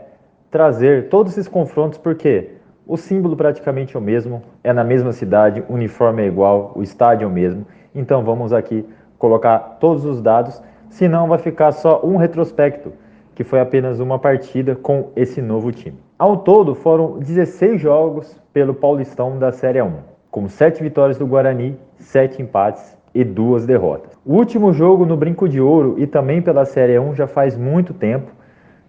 trazer 0.49 1.10
todos 1.10 1.34
esses 1.34 1.47
confrontos, 1.47 1.97
porque 1.97 2.51
o 2.88 2.95
símbolo 2.95 3.36
praticamente 3.36 3.95
é 3.95 3.99
o 3.99 4.01
mesmo, 4.01 4.43
é 4.63 4.71
na 4.71 4.84
mesma 4.84 5.12
cidade, 5.12 5.63
o 5.67 5.73
uniforme 5.73 6.21
é 6.21 6.27
igual, 6.27 6.71
o 6.75 6.84
estádio 6.84 7.25
é 7.25 7.27
o 7.27 7.31
mesmo. 7.31 7.65
Então 7.93 8.23
vamos 8.23 8.53
aqui 8.53 8.86
colocar 9.17 9.60
todos 9.79 10.05
os 10.05 10.21
dados, 10.21 10.62
senão 10.89 11.27
vai 11.27 11.39
ficar 11.39 11.71
só 11.71 11.99
um 12.05 12.15
retrospecto, 12.15 12.93
que 13.34 13.43
foi 13.43 13.60
apenas 13.60 13.99
uma 13.99 14.19
partida 14.19 14.75
com 14.75 15.10
esse 15.15 15.41
novo 15.41 15.71
time. 15.71 16.05
Ao 16.17 16.38
todo 16.38 16.73
foram 16.73 17.19
16 17.19 17.82
jogos 17.82 18.39
pelo 18.54 18.73
Paulistão 18.73 19.38
da 19.38 19.51
Série 19.51 19.82
1, 19.82 19.91
com 20.32 20.47
7 20.47 20.82
vitórias 20.82 21.17
do 21.17 21.28
Guarani, 21.28 21.78
7 21.97 22.41
empates 22.41 22.97
e 23.13 23.21
2 23.21 23.65
derrotas. 23.65 24.17
O 24.25 24.36
último 24.36 24.71
jogo 24.71 25.06
no 25.06 25.17
Brinco 25.17 25.49
de 25.49 25.60
Ouro 25.60 25.95
e 25.97 26.08
também 26.08 26.41
pela 26.41 26.63
Série 26.63 26.97
1 26.97 27.15
já 27.15 27.28
faz 27.28 27.58
muito 27.58 27.93
tempo, 27.93 28.32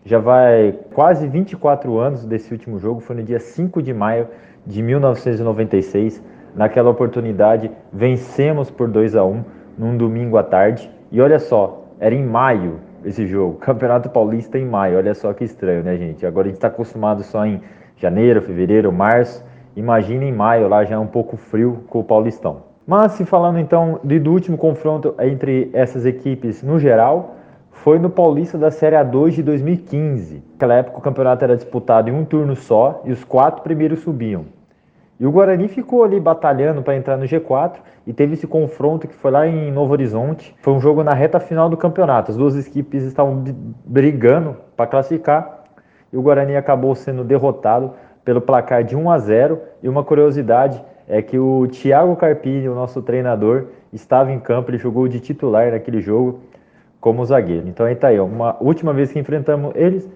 já 0.04 0.20
vai 0.20 0.78
quase 0.94 1.26
24 1.26 1.98
anos 1.98 2.24
desse 2.24 2.52
último 2.52 2.78
jogo, 2.78 3.00
foi 3.00 3.16
no 3.16 3.24
dia 3.24 3.40
5 3.40 3.82
de 3.82 3.92
maio 3.92 4.28
de 4.64 4.80
1996. 4.80 6.22
Naquela 6.54 6.90
oportunidade, 6.90 7.72
vencemos 7.92 8.70
por 8.70 8.86
2 8.86 9.16
a 9.16 9.24
1 9.24 9.44
num 9.76 9.96
domingo 9.96 10.36
à 10.36 10.44
tarde. 10.44 10.88
E 11.10 11.20
olha 11.20 11.40
só, 11.40 11.86
era 11.98 12.14
em 12.14 12.24
maio 12.24 12.78
esse 13.06 13.26
jogo, 13.26 13.54
Campeonato 13.60 14.10
Paulista 14.10 14.58
em 14.58 14.66
maio. 14.66 14.98
Olha 14.98 15.14
só 15.14 15.32
que 15.32 15.44
estranho, 15.44 15.82
né, 15.82 15.96
gente? 15.96 16.26
Agora 16.26 16.46
a 16.46 16.50
gente 16.50 16.58
está 16.58 16.68
acostumado 16.68 17.22
só 17.22 17.46
em 17.46 17.60
janeiro, 17.96 18.42
fevereiro, 18.42 18.92
março. 18.92 19.44
Imagina 19.74 20.24
em 20.24 20.32
maio, 20.32 20.68
lá 20.68 20.84
já 20.84 20.96
é 20.96 20.98
um 20.98 21.06
pouco 21.06 21.36
frio 21.36 21.84
com 21.88 22.00
o 22.00 22.04
Paulistão. 22.04 22.62
Mas 22.86 23.12
se 23.12 23.24
falando 23.24 23.58
então 23.58 24.00
do 24.02 24.32
último 24.32 24.56
confronto 24.56 25.14
entre 25.18 25.70
essas 25.72 26.06
equipes 26.06 26.62
no 26.62 26.78
geral, 26.78 27.36
foi 27.70 27.98
no 27.98 28.08
Paulista 28.08 28.56
da 28.56 28.70
Série 28.70 28.96
A2 28.96 29.32
de 29.32 29.42
2015. 29.42 30.42
Naquela 30.52 30.74
época 30.74 30.98
o 30.98 31.02
campeonato 31.02 31.44
era 31.44 31.56
disputado 31.56 32.08
em 32.08 32.12
um 32.12 32.24
turno 32.24 32.56
só 32.56 33.02
e 33.04 33.12
os 33.12 33.22
quatro 33.22 33.62
primeiros 33.62 34.00
subiam. 34.00 34.46
E 35.18 35.26
o 35.26 35.30
Guarani 35.30 35.66
ficou 35.68 36.04
ali 36.04 36.20
batalhando 36.20 36.82
para 36.82 36.94
entrar 36.94 37.16
no 37.16 37.24
G4 37.24 37.76
e 38.06 38.12
teve 38.12 38.34
esse 38.34 38.46
confronto 38.46 39.08
que 39.08 39.14
foi 39.14 39.30
lá 39.30 39.46
em 39.46 39.72
Novo 39.72 39.92
Horizonte. 39.92 40.54
Foi 40.60 40.74
um 40.74 40.80
jogo 40.80 41.02
na 41.02 41.14
reta 41.14 41.40
final 41.40 41.70
do 41.70 41.76
campeonato. 41.76 42.30
As 42.30 42.36
duas 42.36 42.54
equipes 42.66 43.02
estavam 43.02 43.42
brigando 43.84 44.56
para 44.76 44.86
classificar 44.86 45.64
e 46.12 46.16
o 46.16 46.22
Guarani 46.22 46.54
acabou 46.54 46.94
sendo 46.94 47.24
derrotado 47.24 47.92
pelo 48.24 48.42
placar 48.42 48.84
de 48.84 48.94
1 48.94 49.10
a 49.10 49.18
0. 49.18 49.58
E 49.82 49.88
uma 49.88 50.04
curiosidade 50.04 50.84
é 51.08 51.22
que 51.22 51.38
o 51.38 51.66
Thiago 51.68 52.14
Carpini, 52.16 52.68
o 52.68 52.74
nosso 52.74 53.00
treinador, 53.00 53.68
estava 53.92 54.30
em 54.32 54.38
campo, 54.38 54.70
ele 54.70 54.78
jogou 54.78 55.08
de 55.08 55.18
titular 55.18 55.70
naquele 55.70 56.00
jogo 56.00 56.40
como 57.00 57.24
zagueiro. 57.24 57.68
Então 57.68 57.86
aí 57.86 57.94
tá 57.94 58.08
aí, 58.08 58.20
uma 58.20 58.56
última 58.60 58.92
vez 58.92 59.12
que 59.12 59.18
enfrentamos 59.18 59.72
eles, 59.74 60.10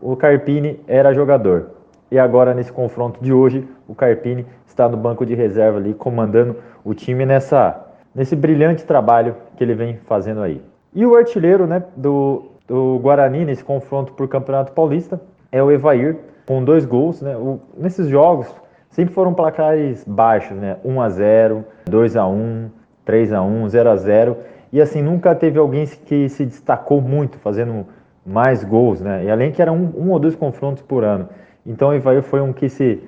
o 0.00 0.14
Carpini 0.14 0.78
era 0.86 1.12
jogador. 1.12 1.70
E 2.14 2.18
agora 2.20 2.54
nesse 2.54 2.70
confronto 2.70 3.18
de 3.20 3.32
hoje, 3.32 3.66
o 3.88 3.94
Carpini 3.94 4.46
está 4.68 4.88
no 4.88 4.96
banco 4.96 5.26
de 5.26 5.34
reserva 5.34 5.78
ali 5.78 5.92
comandando 5.92 6.54
o 6.84 6.94
time 6.94 7.26
nessa 7.26 7.88
nesse 8.14 8.36
brilhante 8.36 8.84
trabalho 8.84 9.34
que 9.56 9.64
ele 9.64 9.74
vem 9.74 9.96
fazendo 10.06 10.40
aí. 10.40 10.62
E 10.94 11.04
o 11.04 11.16
artilheiro, 11.16 11.66
né, 11.66 11.82
do, 11.96 12.52
do 12.68 13.00
Guarani 13.00 13.44
nesse 13.44 13.64
confronto 13.64 14.12
por 14.12 14.28
Campeonato 14.28 14.70
Paulista 14.70 15.20
é 15.50 15.60
o 15.60 15.72
Evair, 15.72 16.16
com 16.46 16.62
dois 16.62 16.86
gols, 16.86 17.20
né? 17.20 17.36
O, 17.36 17.58
nesses 17.76 18.06
jogos 18.06 18.46
sempre 18.90 19.12
foram 19.12 19.34
placares 19.34 20.04
baixos, 20.06 20.56
né? 20.56 20.76
1 20.84 21.00
a 21.00 21.08
0, 21.08 21.64
2 21.84 22.16
a 22.16 22.28
1, 22.28 22.70
3 23.04 23.32
a 23.32 23.42
1, 23.42 23.68
0 23.70 23.90
a 23.90 23.96
0 23.96 24.36
e 24.72 24.80
assim 24.80 25.02
nunca 25.02 25.34
teve 25.34 25.58
alguém 25.58 25.84
que 25.84 26.28
se 26.28 26.46
destacou 26.46 27.00
muito 27.00 27.38
fazendo 27.40 27.84
mais 28.24 28.62
gols, 28.62 29.00
né? 29.00 29.24
E 29.24 29.30
além 29.32 29.50
que 29.50 29.60
era 29.60 29.72
um, 29.72 29.92
um 29.96 30.12
ou 30.12 30.20
dois 30.20 30.36
confrontos 30.36 30.80
por 30.80 31.02
ano. 31.02 31.28
Então 31.66 31.88
o 31.88 31.94
Ivair 31.94 32.22
foi 32.22 32.40
um 32.40 32.52
que 32.52 32.68
se 32.68 33.02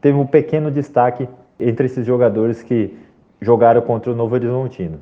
teve 0.00 0.16
um 0.16 0.26
pequeno 0.26 0.70
destaque 0.70 1.28
entre 1.60 1.86
esses 1.86 2.06
jogadores 2.06 2.62
que 2.62 2.96
jogaram 3.40 3.80
contra 3.82 4.10
o 4.10 4.14
Novo 4.14 4.34
Horizontino. 4.34 5.00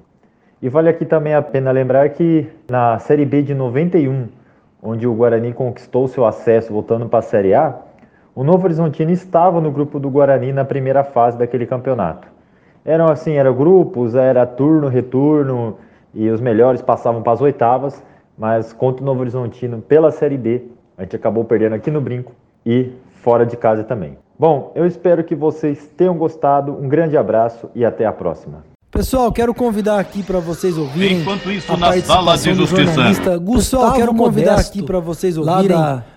E 0.61 0.69
vale 0.69 0.89
aqui 0.89 1.05
também 1.05 1.35
a 1.35 1.43
pena 1.43 1.71
lembrar 1.71 2.09
que 2.11 2.49
na 2.69 2.99
Série 2.99 3.25
B 3.25 3.43
de 3.43 3.55
91, 3.55 4.27
onde 4.83 5.07
o 5.07 5.15
Guarani 5.15 5.53
conquistou 5.53 6.09
seu 6.09 6.25
acesso 6.25 6.73
voltando 6.73 7.09
para 7.09 7.21
a 7.21 7.23
Série 7.23 7.55
A, 7.55 7.79
o 8.35 8.43
Novo 8.43 8.65
Horizontino 8.65 9.11
estava 9.11 9.61
no 9.61 9.71
grupo 9.71 10.01
do 10.01 10.11
Guarani 10.11 10.53
na 10.53 10.65
primeira 10.65 11.05
fase 11.05 11.39
daquele 11.39 11.67
campeonato. 11.67 12.27
Eram 12.85 13.07
assim, 13.07 13.35
era 13.35 13.53
grupos, 13.53 14.15
era 14.15 14.47
turno, 14.47 14.89
retorno, 14.89 15.79
e 16.15 16.29
os 16.31 16.41
melhores 16.41 16.81
passavam 16.81 17.23
para 17.23 17.33
as 17.33 17.41
oitavas, 17.41 18.03
mas 18.37 18.73
contra 18.73 19.03
o 19.03 19.07
Novo 19.07 19.21
Horizontino 19.21 19.81
pela 19.83 20.11
Série 20.11 20.39
B, 20.39 20.65
a 20.97 21.03
gente 21.03 21.17
acabou 21.17 21.45
perdendo 21.45 21.75
aqui 21.75 21.91
no 21.91 22.01
Brinco 22.01 22.33
e 22.67 22.91
fora 23.23 23.47
de 23.47 23.57
casa 23.57 23.85
também. 23.85 24.19
Bom, 24.39 24.73
eu 24.75 24.85
espero 24.85 25.25
que 25.25 25.35
vocês 25.35 25.89
tenham 25.97 26.19
gostado. 26.19 26.73
Um 26.73 26.89
grande 26.89 27.17
abraço 27.17 27.71
e 27.75 27.85
até 27.85 28.05
a 28.05 28.13
próxima. 28.13 28.65
Pessoal, 28.91 29.31
quero 29.33 29.55
convidar 29.55 29.99
aqui 29.99 30.23
para 30.23 30.39
vocês 30.41 30.77
ouvirem. 30.77 31.21
Enquanto 31.21 31.51
isso, 31.51 31.73
a 31.73 31.77
na 31.77 32.01
sala 32.01 32.37
de 32.37 32.55
justiça. 32.55 33.41
Pessoal, 33.41 33.93
quero 33.95 34.15
convidar 34.15 34.59
aqui 34.59 34.83
para 34.83 35.01
vocês 35.01 35.37
ouvirem. 35.37 35.77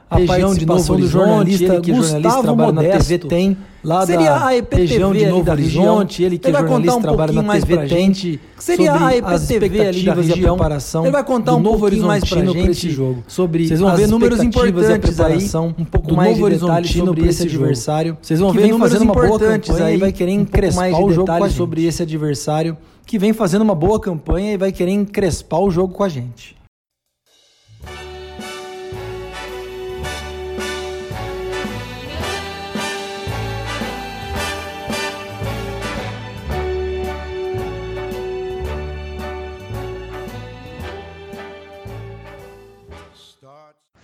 A 0.10 0.18
região 0.18 0.56
de 0.56 0.66
Novo 0.66 0.94
Horizonte, 0.94 1.12
jornalista, 1.12 1.64
ele 1.66 1.82
que 1.82 1.92
Gustavo 1.92 2.14
jornalista 2.14 2.42
trabalha 2.42 2.74
Modesto, 2.74 2.98
na 2.98 3.00
TV 3.04 3.18
tem, 3.20 3.58
lá 3.84 4.06
seria 4.08 4.30
da 4.32 4.48
a 4.48 4.58
EPTV 4.58 4.82
região 4.82 5.14
de 5.14 5.26
Novo 5.28 5.52
Horizonte, 5.52 6.24
ele 6.24 6.38
que 6.40 6.48
ele 6.48 6.58
é 6.58 6.60
jornalista 6.62 6.96
um 6.98 7.02
trabalha 7.02 7.34
na 7.34 7.54
TV 7.54 7.76
pra 7.76 7.86
tem, 7.86 8.06
gente, 8.06 8.40
seria 8.58 8.94
a 8.94 9.16
EPTV 9.16 9.88
ali 9.88 10.04
da 10.04 10.14
região, 10.16 10.38
e 10.38 10.42
preparação 10.42 11.04
ele 11.04 11.12
vai 11.12 11.24
contar 11.24 11.56
um 11.56 11.60
Novo 11.60 11.86
Horizonte 11.86 12.08
mais 12.08 12.24
pra 12.24 12.44
gente 12.44 12.72
esse 12.72 12.90
jogo, 12.90 13.24
sobre 13.28 13.68
Vocês 13.68 13.80
vão 13.80 13.96
ver 13.96 14.08
números 14.08 14.42
importantes 14.42 15.20
aí, 15.20 15.48
um 15.78 15.86
pouco 15.86 16.16
mais 16.16 16.36
de 16.36 16.50
detalhes 16.50 16.92
sobre 16.92 17.28
esse 17.28 17.44
adversário. 17.44 18.18
Vocês 18.20 18.40
vão 18.40 18.52
ver 18.52 18.68
números 18.68 19.02
importantes 19.02 19.76
aí, 19.80 19.98
vai 19.98 20.12
querer 20.12 20.32
encrespar 20.32 21.04
o 21.04 21.12
jogo 21.12 21.50
sobre 21.52 21.86
esse 21.86 22.02
adversário 22.02 22.76
que 23.06 23.20
vem 23.20 23.34
fazendo 23.34 23.62
uma 23.62 23.76
boa 23.76 24.00
campanha 24.00 24.54
e 24.54 24.58
vai 24.58 24.72
querer 24.72 24.92
encrespar 24.92 25.60
o 25.60 25.70
jogo 25.70 25.94
com 25.94 26.04
a 26.04 26.10
gente. 26.10 26.59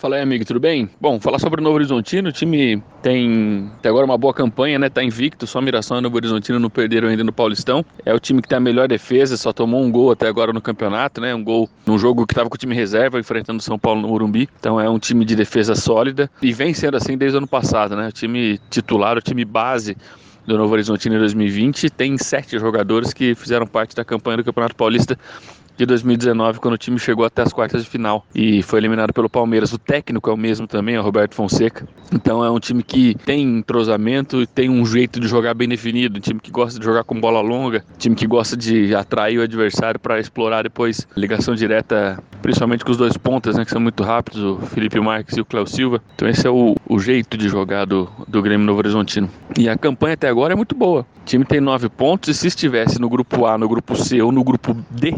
Fala 0.06 0.14
aí, 0.14 0.22
amigo, 0.22 0.44
tudo 0.44 0.60
bem? 0.60 0.88
Bom, 1.00 1.18
falar 1.18 1.40
sobre 1.40 1.60
o 1.60 1.64
Novo 1.64 1.74
Horizontino, 1.74 2.28
o 2.28 2.32
time 2.32 2.80
tem 3.02 3.68
até 3.76 3.88
agora 3.88 4.06
uma 4.06 4.16
boa 4.16 4.32
campanha, 4.32 4.78
né? 4.78 4.88
Tá 4.88 5.02
invicto, 5.02 5.48
só 5.48 5.60
Miração 5.60 5.98
e 5.98 6.00
Novo 6.00 6.14
Horizontino 6.14 6.60
não 6.60 6.70
perderam 6.70 7.08
ainda 7.08 7.24
no 7.24 7.32
Paulistão. 7.32 7.84
É 8.04 8.14
o 8.14 8.20
time 8.20 8.40
que 8.40 8.46
tem 8.46 8.56
a 8.56 8.60
melhor 8.60 8.86
defesa, 8.86 9.36
só 9.36 9.52
tomou 9.52 9.82
um 9.82 9.90
gol 9.90 10.12
até 10.12 10.28
agora 10.28 10.52
no 10.52 10.60
campeonato, 10.60 11.20
né? 11.20 11.34
Um 11.34 11.42
gol 11.42 11.68
num 11.84 11.98
jogo 11.98 12.24
que 12.24 12.36
tava 12.36 12.48
com 12.48 12.54
o 12.54 12.56
time 12.56 12.72
reserva 12.72 13.18
enfrentando 13.18 13.58
o 13.58 13.62
São 13.64 13.76
Paulo 13.76 14.00
no 14.00 14.06
Morumbi. 14.06 14.48
Então 14.60 14.80
é 14.80 14.88
um 14.88 14.96
time 14.96 15.24
de 15.24 15.34
defesa 15.34 15.74
sólida 15.74 16.30
e 16.40 16.52
vem 16.52 16.72
sendo 16.72 16.96
assim 16.96 17.18
desde 17.18 17.36
o 17.36 17.38
ano 17.38 17.48
passado, 17.48 17.96
né? 17.96 18.06
O 18.06 18.12
time 18.12 18.60
titular, 18.70 19.18
o 19.18 19.20
time 19.20 19.44
base 19.44 19.96
do 20.46 20.56
Novo 20.56 20.72
Horizontino 20.72 21.16
em 21.16 21.18
2020 21.18 21.90
tem 21.90 22.16
sete 22.16 22.60
jogadores 22.60 23.12
que 23.12 23.34
fizeram 23.34 23.66
parte 23.66 23.96
da 23.96 24.04
campanha 24.04 24.36
do 24.36 24.44
Campeonato 24.44 24.76
Paulista 24.76 25.18
de 25.76 25.84
2019, 25.86 26.58
quando 26.58 26.74
o 26.74 26.78
time 26.78 26.98
chegou 26.98 27.24
até 27.24 27.42
as 27.42 27.52
quartas 27.52 27.84
de 27.84 27.90
final 27.90 28.24
e 28.34 28.62
foi 28.62 28.80
eliminado 28.80 29.12
pelo 29.12 29.28
Palmeiras. 29.28 29.72
O 29.72 29.78
técnico 29.78 30.30
é 30.30 30.32
o 30.32 30.36
mesmo 30.36 30.66
também, 30.66 30.94
é 30.94 31.00
o 31.00 31.02
Roberto 31.02 31.34
Fonseca. 31.34 31.86
Então 32.12 32.44
é 32.44 32.50
um 32.50 32.58
time 32.58 32.82
que 32.82 33.14
tem 33.24 33.42
entrosamento 33.58 34.42
e 34.42 34.46
tem 34.46 34.70
um 34.70 34.84
jeito 34.86 35.20
de 35.20 35.28
jogar 35.28 35.54
bem 35.54 35.68
definido, 35.68 36.18
um 36.18 36.20
time 36.20 36.40
que 36.40 36.50
gosta 36.50 36.78
de 36.78 36.84
jogar 36.84 37.04
com 37.04 37.20
bola 37.20 37.40
longa, 37.40 37.84
um 37.94 37.98
time 37.98 38.16
que 38.16 38.26
gosta 38.26 38.56
de 38.56 38.94
atrair 38.94 39.38
o 39.38 39.42
adversário 39.42 40.00
para 40.00 40.18
explorar 40.18 40.62
depois 40.62 41.06
ligação 41.16 41.54
direta, 41.54 42.18
principalmente 42.40 42.84
com 42.84 42.90
os 42.90 42.96
dois 42.96 43.16
pontas, 43.16 43.56
né, 43.56 43.64
que 43.64 43.70
são 43.70 43.80
muito 43.80 44.02
rápidos, 44.02 44.42
o 44.42 44.58
Felipe 44.66 44.98
Marques 45.00 45.36
e 45.36 45.40
o 45.40 45.44
Cléo 45.44 45.66
Silva. 45.66 46.02
Então 46.14 46.28
esse 46.28 46.46
é 46.46 46.50
o, 46.50 46.74
o 46.88 46.98
jeito 46.98 47.36
de 47.36 47.48
jogar 47.48 47.84
do, 47.84 48.08
do 48.26 48.40
Grêmio 48.40 48.66
Novo 48.66 48.78
Horizontino. 48.78 49.28
E 49.58 49.68
a 49.68 49.76
campanha 49.76 50.14
até 50.14 50.28
agora 50.28 50.52
é 50.52 50.56
muito 50.56 50.74
boa. 50.74 51.06
O 51.22 51.24
time 51.24 51.44
tem 51.44 51.60
nove 51.60 51.88
pontos 51.88 52.28
e 52.28 52.34
se 52.34 52.46
estivesse 52.46 53.00
no 53.00 53.08
grupo 53.08 53.46
A, 53.46 53.58
no 53.58 53.68
grupo 53.68 53.96
C 53.96 54.22
ou 54.22 54.30
no 54.30 54.44
grupo 54.44 54.76
D, 54.90 55.14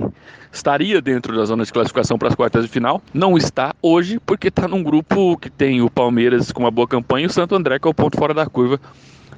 estaria 0.52 1.00
dentro 1.00 1.37
da 1.37 1.44
zona 1.44 1.64
de 1.64 1.72
classificação 1.72 2.18
para 2.18 2.28
as 2.28 2.34
quartas 2.34 2.64
de 2.64 2.70
final. 2.70 3.02
Não 3.12 3.37
está 3.37 3.74
hoje, 3.82 4.18
porque 4.24 4.48
está 4.48 4.66
num 4.66 4.82
grupo 4.82 5.37
que 5.38 5.50
tem 5.50 5.82
o 5.82 5.90
Palmeiras 5.90 6.52
com 6.52 6.62
uma 6.62 6.70
boa 6.70 6.87
campanha 6.87 7.24
e 7.24 7.26
o 7.26 7.32
Santo 7.32 7.54
André, 7.54 7.78
que 7.78 7.87
é 7.87 7.90
o 7.90 7.94
ponto 7.94 8.16
fora 8.16 8.34
da 8.34 8.46
curva 8.46 8.80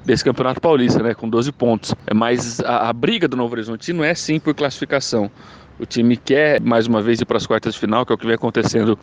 desse 0.05 0.23
Campeonato 0.23 0.59
Paulista, 0.59 1.01
né, 1.03 1.13
com 1.13 1.29
12 1.29 1.51
pontos. 1.51 1.93
É 2.07 2.13
Mas 2.13 2.59
a, 2.61 2.89
a 2.89 2.93
briga 2.93 3.27
do 3.27 3.37
Novo 3.37 3.53
Horizonte 3.53 3.93
não 3.93 4.03
é 4.03 4.15
sim 4.15 4.39
por 4.39 4.53
classificação. 4.53 5.29
O 5.79 5.85
time 5.85 6.15
quer 6.15 6.61
mais 6.61 6.87
uma 6.87 7.01
vez 7.01 7.21
ir 7.21 7.25
para 7.25 7.37
as 7.37 7.47
quartas 7.47 7.73
de 7.73 7.79
final, 7.79 8.05
que 8.05 8.11
é 8.11 8.15
o 8.15 8.17
que 8.17 8.25
vem 8.25 8.35
acontecendo 8.35 8.97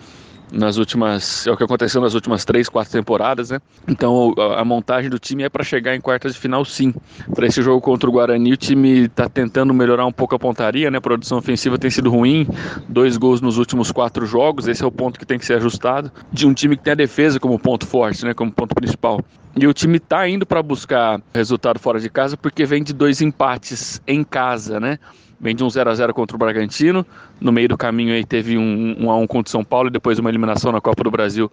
nas 0.53 0.77
últimas. 0.77 1.47
É 1.47 1.51
o 1.51 1.57
que 1.57 1.65
aconteceu 1.65 2.01
nas 2.01 2.15
últimas 2.15 2.45
três, 2.45 2.69
quatro 2.69 2.93
temporadas, 2.93 3.51
né? 3.51 3.61
Então 3.87 4.35
a, 4.57 4.65
montagem 4.65 5.11
do 5.11 5.19
time 5.19 5.43
é 5.43 5.49
para 5.49 5.65
chegar 5.65 5.95
em 5.95 6.01
quartas 6.01 6.35
de 6.35 6.41
final, 6.41 6.65
sim. 6.65 6.95
Para 7.35 7.47
esse 7.47 7.63
jogo 7.63 7.81
contra 7.81 8.09
o 8.09 8.13
Guarani, 8.13 8.53
o 8.53 8.57
time 8.57 9.07
está 9.07 9.29
tentando 9.29 9.73
melhorar 9.75 10.07
um 10.07 10.13
pouco 10.13 10.35
a 10.35 10.39
pontaria, 10.39 10.91
né? 10.91 10.99
A 10.99 11.01
produção 11.01 11.39
ofensiva 11.39 11.79
tem 11.79 11.91
sido 11.91 12.11
ruim, 12.11 12.47
dois 12.89 13.17
gols 13.17 13.41
nos 13.41 13.59
últimos 13.59 13.93
quatro 13.93 14.27
jogos. 14.27 14.69
Esse 14.69 14.83
é 14.83 14.87
o 14.87 14.93
ponto 14.93 15.19
que 15.19 15.27
tem 15.27 15.39
que 15.39 15.47
ser 15.47 15.55
ajustado. 15.55 16.11
De 16.33 16.47
um 16.47 16.55
time 16.55 16.77
que 16.77 16.83
tem 16.83 16.93
a 16.93 16.97
defesa 16.97 17.39
como 17.39 17.59
ponto 17.59 17.87
forte, 17.87 18.25
né? 18.25 18.35
Como 18.35 18.53
ponto 18.53 18.75
principal. 18.75 19.21
E 19.57 19.67
o 19.67 19.73
time 19.73 19.97
está 19.97 20.29
indo 20.29 20.47
para 20.47 20.63
buscar 20.63 21.21
resultado 21.35 21.81
fora 21.81 21.99
de 21.99 22.09
casa 22.09 22.37
porque 22.37 22.65
vem 22.65 22.83
de 22.83 22.93
dois 22.93 23.21
empates 23.21 24.01
em 24.07 24.23
casa, 24.23 24.79
né? 24.79 24.99
Vem 25.41 25.55
de 25.55 25.63
um 25.63 25.71
0 25.71 25.91
a 25.91 25.95
0 25.95 26.13
contra 26.13 26.37
o 26.37 26.39
Bragantino. 26.39 27.07
No 27.41 27.53
meio 27.53 27.69
do 27.69 27.77
caminho 27.77 28.13
aí 28.13 28.25
teve 28.25 28.59
um 28.59 28.97
1 28.99 29.11
a 29.11 29.17
1 29.19 29.27
contra 29.27 29.49
o 29.49 29.53
São 29.53 29.65
Paulo 29.65 29.89
e 29.89 29.93
depois 29.93 30.19
uma 30.19 30.29
eliminação 30.29 30.73
na 30.73 30.81
Copa 30.81 31.05
do 31.05 31.11
Brasil 31.11 31.51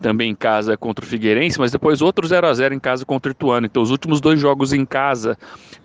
também 0.00 0.30
em 0.30 0.34
casa 0.34 0.76
contra 0.76 1.04
o 1.04 1.08
Figueirense, 1.08 1.58
mas 1.58 1.72
depois 1.72 2.02
outro 2.02 2.26
0 2.26 2.46
a 2.46 2.54
0 2.54 2.74
em 2.74 2.80
casa 2.80 3.04
contra 3.04 3.30
o 3.30 3.32
Ituano. 3.32 3.66
Então 3.66 3.82
os 3.82 3.90
últimos 3.90 4.20
dois 4.20 4.40
jogos 4.40 4.72
em 4.72 4.84
casa 4.84 5.36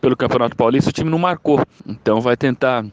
pelo 0.01 0.15
Campeonato 0.15 0.55
Paulista 0.55 0.89
o 0.89 0.93
time 0.93 1.09
não 1.09 1.19
marcou. 1.19 1.63
Então 1.87 2.21
vai 2.21 2.37
tentar 2.37 2.85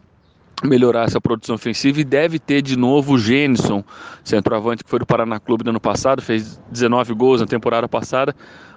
melhorar 0.64 1.04
essa 1.04 1.20
produção 1.20 1.54
ofensiva 1.54 2.00
e 2.00 2.04
deve 2.04 2.38
ter 2.38 2.62
de 2.62 2.76
novo 2.76 3.14
o 3.14 3.18
Gênison, 3.18 3.84
centroavante 4.24 4.82
que 4.82 4.88
foi 4.88 4.98
do 4.98 5.06
Paraná 5.06 5.38
Clube 5.38 5.64
no 5.64 5.70
ano 5.70 5.80
passado, 5.80 6.22
fez 6.22 6.58
19 6.70 7.12
gols 7.14 7.40
na 7.40 7.46
temporada 7.46 7.86
passada. 7.88 8.34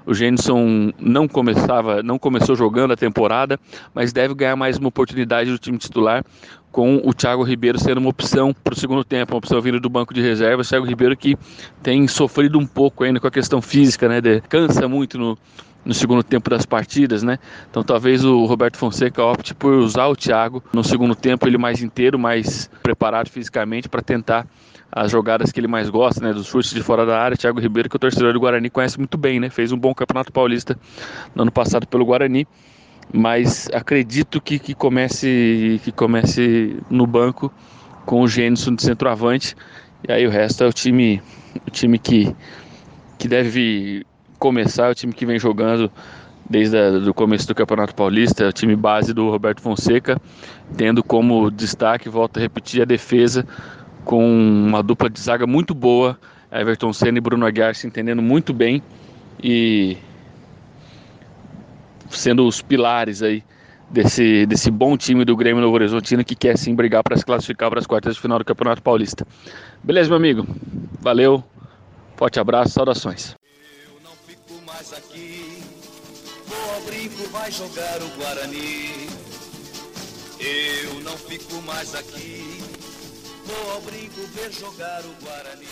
O 0.10 0.14
Gênison 0.16 0.92
não 1.00 1.28
começava, 1.28 2.02
não 2.02 2.18
começou 2.18 2.56
jogando 2.56 2.94
a 2.94 2.98
temporada, 2.98 3.60
mas 3.94 4.12
deve 4.12 4.34
ganhar 4.34 4.56
mais 4.56 4.76
uma 4.80 4.88
oportunidade 4.88 5.52
do 5.52 5.60
time 5.60 5.78
titular 5.78 6.26
com 6.72 7.00
o 7.06 7.14
Thiago 7.14 7.44
Ribeiro 7.44 7.78
sendo 7.78 8.00
uma 8.00 8.10
opção 8.10 8.52
para 8.52 8.74
o 8.74 8.76
segundo 8.76 9.04
tempo, 9.04 9.34
uma 9.34 9.38
opção 9.38 9.62
vindo 9.62 9.80
do 9.80 9.88
banco 9.88 10.12
de 10.12 10.20
reserva. 10.20 10.64
O 10.64 10.66
Thiago 10.66 10.88
Ribeiro 10.88 11.16
que 11.16 11.38
tem 11.84 12.08
sofrido 12.08 12.58
um 12.58 12.66
pouco 12.66 13.04
ainda 13.04 13.20
com 13.20 13.28
a 13.28 13.32
questão 13.32 13.62
física, 13.62 14.10
né? 14.10 14.20
De, 14.20 14.42
cansa 14.50 14.88
muito 14.88 15.16
no, 15.20 15.38
no 15.86 15.94
segundo 15.94 16.24
tempo 16.24 16.50
das 16.50 16.66
partidas, 16.66 17.22
né? 17.22 17.38
Então 17.70 17.84
talvez 17.84 18.26
o 18.26 18.46
Roberto 18.46 18.78
Fonseca 18.78 19.24
opte 19.24 19.54
por 19.54 19.74
usar 19.74 20.08
o 20.08 20.16
Thiago 20.16 20.64
no 20.74 20.84
segundo 20.84 21.14
tempo, 21.14 21.48
ele 21.48 21.60
mais 21.60 21.84
inteiro, 21.84 22.18
mais 22.18 22.68
preparado 22.82 23.30
fisicamente 23.30 23.88
para 23.88 24.02
tentar 24.02 24.48
as 24.92 25.12
jogadas 25.12 25.52
que 25.52 25.60
ele 25.60 25.68
mais 25.68 25.90
gosta, 25.90 26.22
né, 26.22 26.34
dos 26.34 26.48
chutes 26.48 26.72
de 26.72 26.82
fora 26.82 27.06
da 27.06 27.20
área. 27.20 27.38
Thiago 27.38 27.60
Ribeiro, 27.60 27.90
que 27.90 27.96
o 27.96 28.00
torcedor 28.00 28.34
do 28.34 28.40
Guarani 28.40 28.70
conhece 28.70 28.98
muito 28.98 29.18
bem, 29.18 29.40
né? 29.40 29.50
Fez 29.50 29.72
um 29.72 29.78
bom 29.78 29.94
Campeonato 29.94 30.32
Paulista 30.32 30.78
no 31.36 31.44
ano 31.44 31.52
passado 31.52 31.88
pelo 31.88 32.06
Guarani, 32.06 32.48
mas 33.14 33.70
acredito 33.74 34.42
que, 34.42 34.58
que 34.58 34.74
comece 34.74 35.80
que 35.84 35.92
comece 35.92 36.78
no 36.90 37.06
banco 37.06 37.52
com 38.06 38.22
o 38.22 38.28
Gênison 38.28 38.74
de 38.74 38.84
centroavante. 38.84 39.56
E 40.08 40.12
aí 40.12 40.26
o 40.26 40.30
resto 40.30 40.64
é 40.64 40.68
o 40.68 40.74
time 40.74 41.22
o 41.68 41.72
time 41.72 42.00
que 42.00 42.36
que 43.18 43.28
deve 43.28 44.06
começar, 44.40 44.88
é 44.88 44.92
o 44.92 44.96
time 44.96 45.14
que 45.14 45.26
vem 45.26 45.38
jogando 45.38 45.92
desde 46.50 46.78
o 47.08 47.14
começo 47.14 47.46
do 47.48 47.54
Campeonato 47.54 47.94
Paulista, 47.94 48.46
é 48.46 48.48
o 48.48 48.54
time 48.54 48.76
base 48.76 49.14
do 49.14 49.30
Roberto 49.30 49.62
Fonseca, 49.62 50.20
tendo 50.76 51.04
como 51.04 51.52
destaque, 51.52 52.10
volto 52.10 52.38
a 52.38 52.40
repetir, 52.40 52.82
a 52.82 52.86
defesa 52.86 53.46
com 54.04 54.24
uma 54.26 54.82
dupla 54.82 55.10
de 55.10 55.20
zaga 55.20 55.46
muito 55.46 55.74
boa, 55.74 56.20
Everton 56.52 56.92
Senna 56.94 57.18
e 57.18 57.22
Bruno 57.22 57.46
Aguiar 57.46 57.76
se 57.76 57.86
entendendo 57.88 58.22
muito 58.22 58.54
bem 58.54 58.82
e 59.42 59.98
sendo 62.10 62.48
os 62.48 62.62
pilares 62.62 63.22
aí 63.22 63.44
desse, 63.90 64.46
desse 64.46 64.72
bom 64.72 64.98
time 64.98 65.24
do 65.24 65.36
Grêmio 65.36 65.62
Novo 65.62 65.76
Horizontino 65.76 66.24
que 66.24 66.36
quer 66.36 66.58
sim 66.58 66.76
brigar 66.76 67.04
para 67.04 67.18
se 67.18 67.26
classificar 67.26 67.70
para 67.70 67.80
as 67.80 67.88
quartas 67.88 68.16
de 68.16 68.22
final 68.22 68.40
do 68.40 68.46
Campeonato 68.46 68.82
Paulista. 68.82 69.26
Beleza, 69.84 70.10
meu 70.10 70.18
amigo? 70.18 70.48
Valeu, 71.00 71.44
forte 72.16 72.40
abraço, 72.40 72.74
saudações. 72.74 73.36
Eu 73.86 74.00
não 74.04 74.12
fico 74.26 74.66
mais 74.66 74.94
aqui, 74.94 75.64
vou 76.48 77.28
vai 77.32 77.52
jogar 77.52 78.02
o 78.02 78.10
Guarani. 78.18 79.08
Eu 80.40 81.02
não 81.02 81.18
fico 81.18 81.62
mais 81.64 81.94
aqui. 81.96 82.59
Vou 83.50 83.74
ao 83.74 83.82
brinco 83.82 84.22
ver 84.36 84.52
jogar 84.52 85.02
o 85.02 85.26
Guarani. 85.26 85.66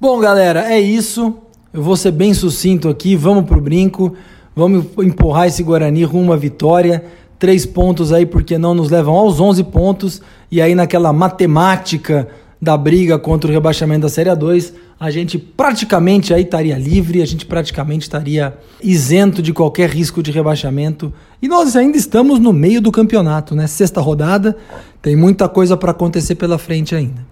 Bom, 0.00 0.18
galera, 0.18 0.74
é 0.74 0.80
isso. 0.80 1.32
Eu 1.72 1.80
vou 1.80 1.96
ser 1.96 2.10
bem 2.10 2.34
sucinto 2.34 2.88
aqui. 2.88 3.14
Vamos 3.14 3.44
pro 3.44 3.60
brinco. 3.60 4.16
Vamos 4.56 4.86
empurrar 4.98 5.46
esse 5.46 5.62
Guarani 5.62 6.02
rumo 6.02 6.32
à 6.32 6.36
vitória. 6.36 7.04
Três 7.38 7.64
pontos 7.64 8.12
aí, 8.12 8.26
porque 8.26 8.58
não 8.58 8.74
nos 8.74 8.90
levam 8.90 9.14
aos 9.14 9.38
11 9.38 9.62
pontos. 9.62 10.20
E 10.50 10.60
aí, 10.60 10.74
naquela 10.74 11.12
matemática 11.12 12.28
da 12.64 12.78
briga 12.78 13.18
contra 13.18 13.50
o 13.50 13.52
rebaixamento 13.52 14.00
da 14.00 14.08
Série 14.08 14.34
2, 14.34 14.72
a 14.98 15.10
gente 15.10 15.38
praticamente 15.38 16.32
aí 16.32 16.44
estaria 16.44 16.78
livre, 16.78 17.20
a 17.20 17.26
gente 17.26 17.44
praticamente 17.44 18.04
estaria 18.04 18.56
isento 18.82 19.42
de 19.42 19.52
qualquer 19.52 19.90
risco 19.90 20.22
de 20.22 20.30
rebaixamento. 20.30 21.12
E 21.42 21.46
nós 21.46 21.76
ainda 21.76 21.98
estamos 21.98 22.38
no 22.38 22.54
meio 22.54 22.80
do 22.80 22.90
campeonato, 22.90 23.54
né? 23.54 23.66
Sexta 23.66 24.00
rodada, 24.00 24.56
tem 25.02 25.14
muita 25.14 25.46
coisa 25.46 25.76
para 25.76 25.90
acontecer 25.90 26.36
pela 26.36 26.56
frente 26.56 26.94
ainda. 26.94 27.26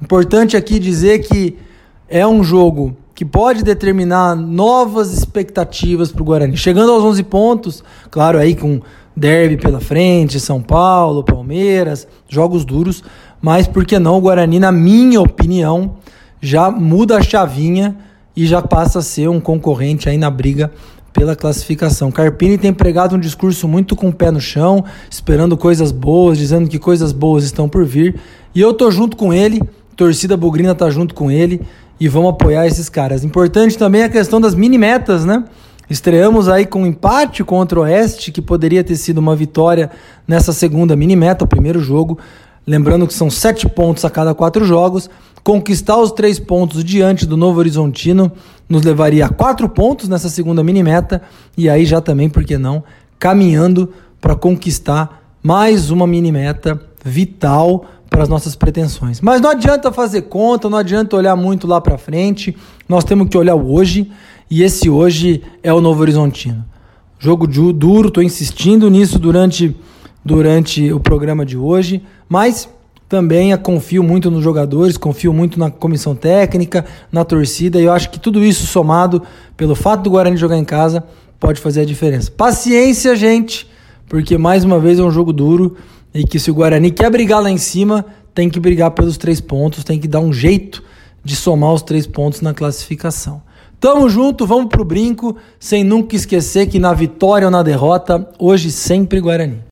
Importante 0.00 0.56
aqui 0.56 0.78
dizer 0.78 1.18
que 1.18 1.54
é 2.08 2.26
um 2.26 2.42
jogo 2.42 2.96
que 3.14 3.26
pode 3.26 3.62
determinar 3.62 4.34
novas 4.34 5.12
expectativas 5.12 6.10
para 6.10 6.22
o 6.22 6.24
Guarani. 6.24 6.56
Chegando 6.56 6.92
aos 6.92 7.04
11 7.04 7.22
pontos, 7.24 7.84
claro, 8.10 8.38
aí 8.38 8.54
com 8.54 8.80
derby 9.14 9.58
pela 9.58 9.80
frente, 9.80 10.40
São 10.40 10.62
Paulo, 10.62 11.22
Palmeiras, 11.22 12.08
jogos 12.26 12.64
duros, 12.64 13.04
mas 13.42 13.66
por 13.66 13.84
que 13.84 13.98
não 13.98 14.16
o 14.16 14.20
Guarani, 14.20 14.60
na 14.60 14.70
minha 14.70 15.20
opinião, 15.20 15.96
já 16.40 16.70
muda 16.70 17.18
a 17.18 17.22
chavinha 17.22 17.96
e 18.36 18.46
já 18.46 18.62
passa 18.62 19.00
a 19.00 19.02
ser 19.02 19.28
um 19.28 19.40
concorrente 19.40 20.08
aí 20.08 20.16
na 20.16 20.30
briga 20.30 20.70
pela 21.12 21.36
classificação. 21.36 22.10
Carpini 22.10 22.56
tem 22.56 22.72
pregado 22.72 23.16
um 23.16 23.18
discurso 23.18 23.68
muito 23.68 23.94
com 23.94 24.08
o 24.08 24.12
pé 24.12 24.30
no 24.30 24.40
chão, 24.40 24.84
esperando 25.10 25.56
coisas 25.56 25.92
boas, 25.92 26.38
dizendo 26.38 26.68
que 26.68 26.78
coisas 26.78 27.12
boas 27.12 27.44
estão 27.44 27.68
por 27.68 27.84
vir. 27.84 28.18
E 28.54 28.60
eu 28.60 28.72
tô 28.72 28.90
junto 28.90 29.16
com 29.16 29.34
ele, 29.34 29.60
torcida 29.96 30.36
bugrina 30.36 30.74
tá 30.74 30.88
junto 30.88 31.14
com 31.14 31.30
ele 31.30 31.60
e 32.00 32.08
vamos 32.08 32.30
apoiar 32.30 32.66
esses 32.66 32.88
caras. 32.88 33.24
Importante 33.24 33.76
também 33.76 34.02
a 34.02 34.08
questão 34.08 34.40
das 34.40 34.54
mini 34.54 34.78
metas, 34.78 35.24
né? 35.24 35.44
Estreamos 35.90 36.48
aí 36.48 36.64
com 36.64 36.82
um 36.82 36.86
empate 36.86 37.44
contra 37.44 37.78
o 37.78 37.82
Oeste, 37.82 38.32
que 38.32 38.40
poderia 38.40 38.82
ter 38.82 38.96
sido 38.96 39.18
uma 39.18 39.36
vitória 39.36 39.90
nessa 40.26 40.52
segunda 40.52 40.96
mini 40.96 41.14
meta, 41.14 41.44
o 41.44 41.46
primeiro 41.46 41.80
jogo. 41.80 42.18
Lembrando 42.66 43.06
que 43.06 43.14
são 43.14 43.30
sete 43.30 43.68
pontos 43.68 44.04
a 44.04 44.10
cada 44.10 44.34
quatro 44.34 44.64
jogos. 44.64 45.10
Conquistar 45.42 45.96
os 45.98 46.12
três 46.12 46.38
pontos 46.38 46.84
diante 46.84 47.26
do 47.26 47.36
Novo 47.36 47.58
Horizontino 47.58 48.30
nos 48.68 48.82
levaria 48.82 49.26
a 49.26 49.28
quatro 49.28 49.68
pontos 49.68 50.08
nessa 50.08 50.28
segunda 50.28 50.62
mini 50.62 50.82
meta. 50.82 51.22
E 51.56 51.68
aí 51.68 51.84
já 51.84 52.00
também, 52.00 52.28
por 52.28 52.44
que 52.44 52.56
não, 52.56 52.84
caminhando 53.18 53.92
para 54.20 54.36
conquistar 54.36 55.22
mais 55.42 55.90
uma 55.90 56.06
mini 56.06 56.30
meta 56.30 56.80
vital 57.04 57.84
para 58.08 58.22
as 58.22 58.28
nossas 58.28 58.54
pretensões. 58.54 59.20
Mas 59.20 59.40
não 59.40 59.50
adianta 59.50 59.90
fazer 59.90 60.22
conta, 60.22 60.68
não 60.68 60.78
adianta 60.78 61.16
olhar 61.16 61.34
muito 61.34 61.66
lá 61.66 61.80
para 61.80 61.98
frente. 61.98 62.56
Nós 62.88 63.02
temos 63.04 63.28
que 63.28 63.36
olhar 63.36 63.54
o 63.54 63.72
hoje. 63.72 64.10
E 64.50 64.62
esse 64.62 64.88
hoje 64.90 65.42
é 65.62 65.72
o 65.72 65.80
Novo 65.80 66.02
Horizontino. 66.02 66.64
Jogo 67.18 67.46
duro, 67.46 68.08
estou 68.08 68.22
insistindo 68.22 68.90
nisso 68.90 69.18
durante, 69.18 69.74
durante 70.24 70.92
o 70.92 71.00
programa 71.00 71.44
de 71.44 71.56
hoje, 71.56 72.02
mas 72.28 72.68
também 73.08 73.54
confio 73.58 74.02
muito 74.02 74.30
nos 74.30 74.42
jogadores, 74.42 74.96
confio 74.96 75.32
muito 75.32 75.58
na 75.58 75.70
comissão 75.70 76.14
técnica, 76.14 76.84
na 77.10 77.24
torcida, 77.24 77.78
e 77.78 77.84
eu 77.84 77.92
acho 77.92 78.08
que 78.08 78.18
tudo 78.18 78.42
isso 78.42 78.66
somado 78.66 79.22
pelo 79.56 79.74
fato 79.74 80.04
do 80.04 80.10
Guarani 80.10 80.36
jogar 80.36 80.56
em 80.56 80.64
casa 80.64 81.04
pode 81.38 81.60
fazer 81.60 81.82
a 81.82 81.84
diferença. 81.84 82.30
Paciência, 82.30 83.14
gente, 83.14 83.68
porque 84.08 84.38
mais 84.38 84.64
uma 84.64 84.78
vez 84.78 84.98
é 84.98 85.02
um 85.02 85.10
jogo 85.10 85.32
duro 85.32 85.76
e 86.14 86.24
que 86.24 86.38
se 86.38 86.50
o 86.50 86.54
Guarani 86.54 86.90
quer 86.90 87.10
brigar 87.10 87.42
lá 87.42 87.50
em 87.50 87.58
cima, 87.58 88.04
tem 88.34 88.48
que 88.48 88.58
brigar 88.58 88.90
pelos 88.92 89.18
três 89.18 89.40
pontos, 89.40 89.84
tem 89.84 89.98
que 89.98 90.08
dar 90.08 90.20
um 90.20 90.32
jeito 90.32 90.82
de 91.24 91.36
somar 91.36 91.72
os 91.72 91.82
três 91.82 92.06
pontos 92.06 92.40
na 92.40 92.54
classificação. 92.54 93.42
Tamo 93.78 94.08
junto, 94.08 94.46
vamos 94.46 94.68
pro 94.68 94.84
brinco, 94.84 95.36
sem 95.58 95.82
nunca 95.84 96.16
esquecer 96.16 96.66
que 96.68 96.78
na 96.78 96.94
vitória 96.94 97.46
ou 97.46 97.50
na 97.50 97.62
derrota, 97.62 98.28
hoje 98.38 98.70
sempre 98.70 99.20
Guarani. 99.20 99.71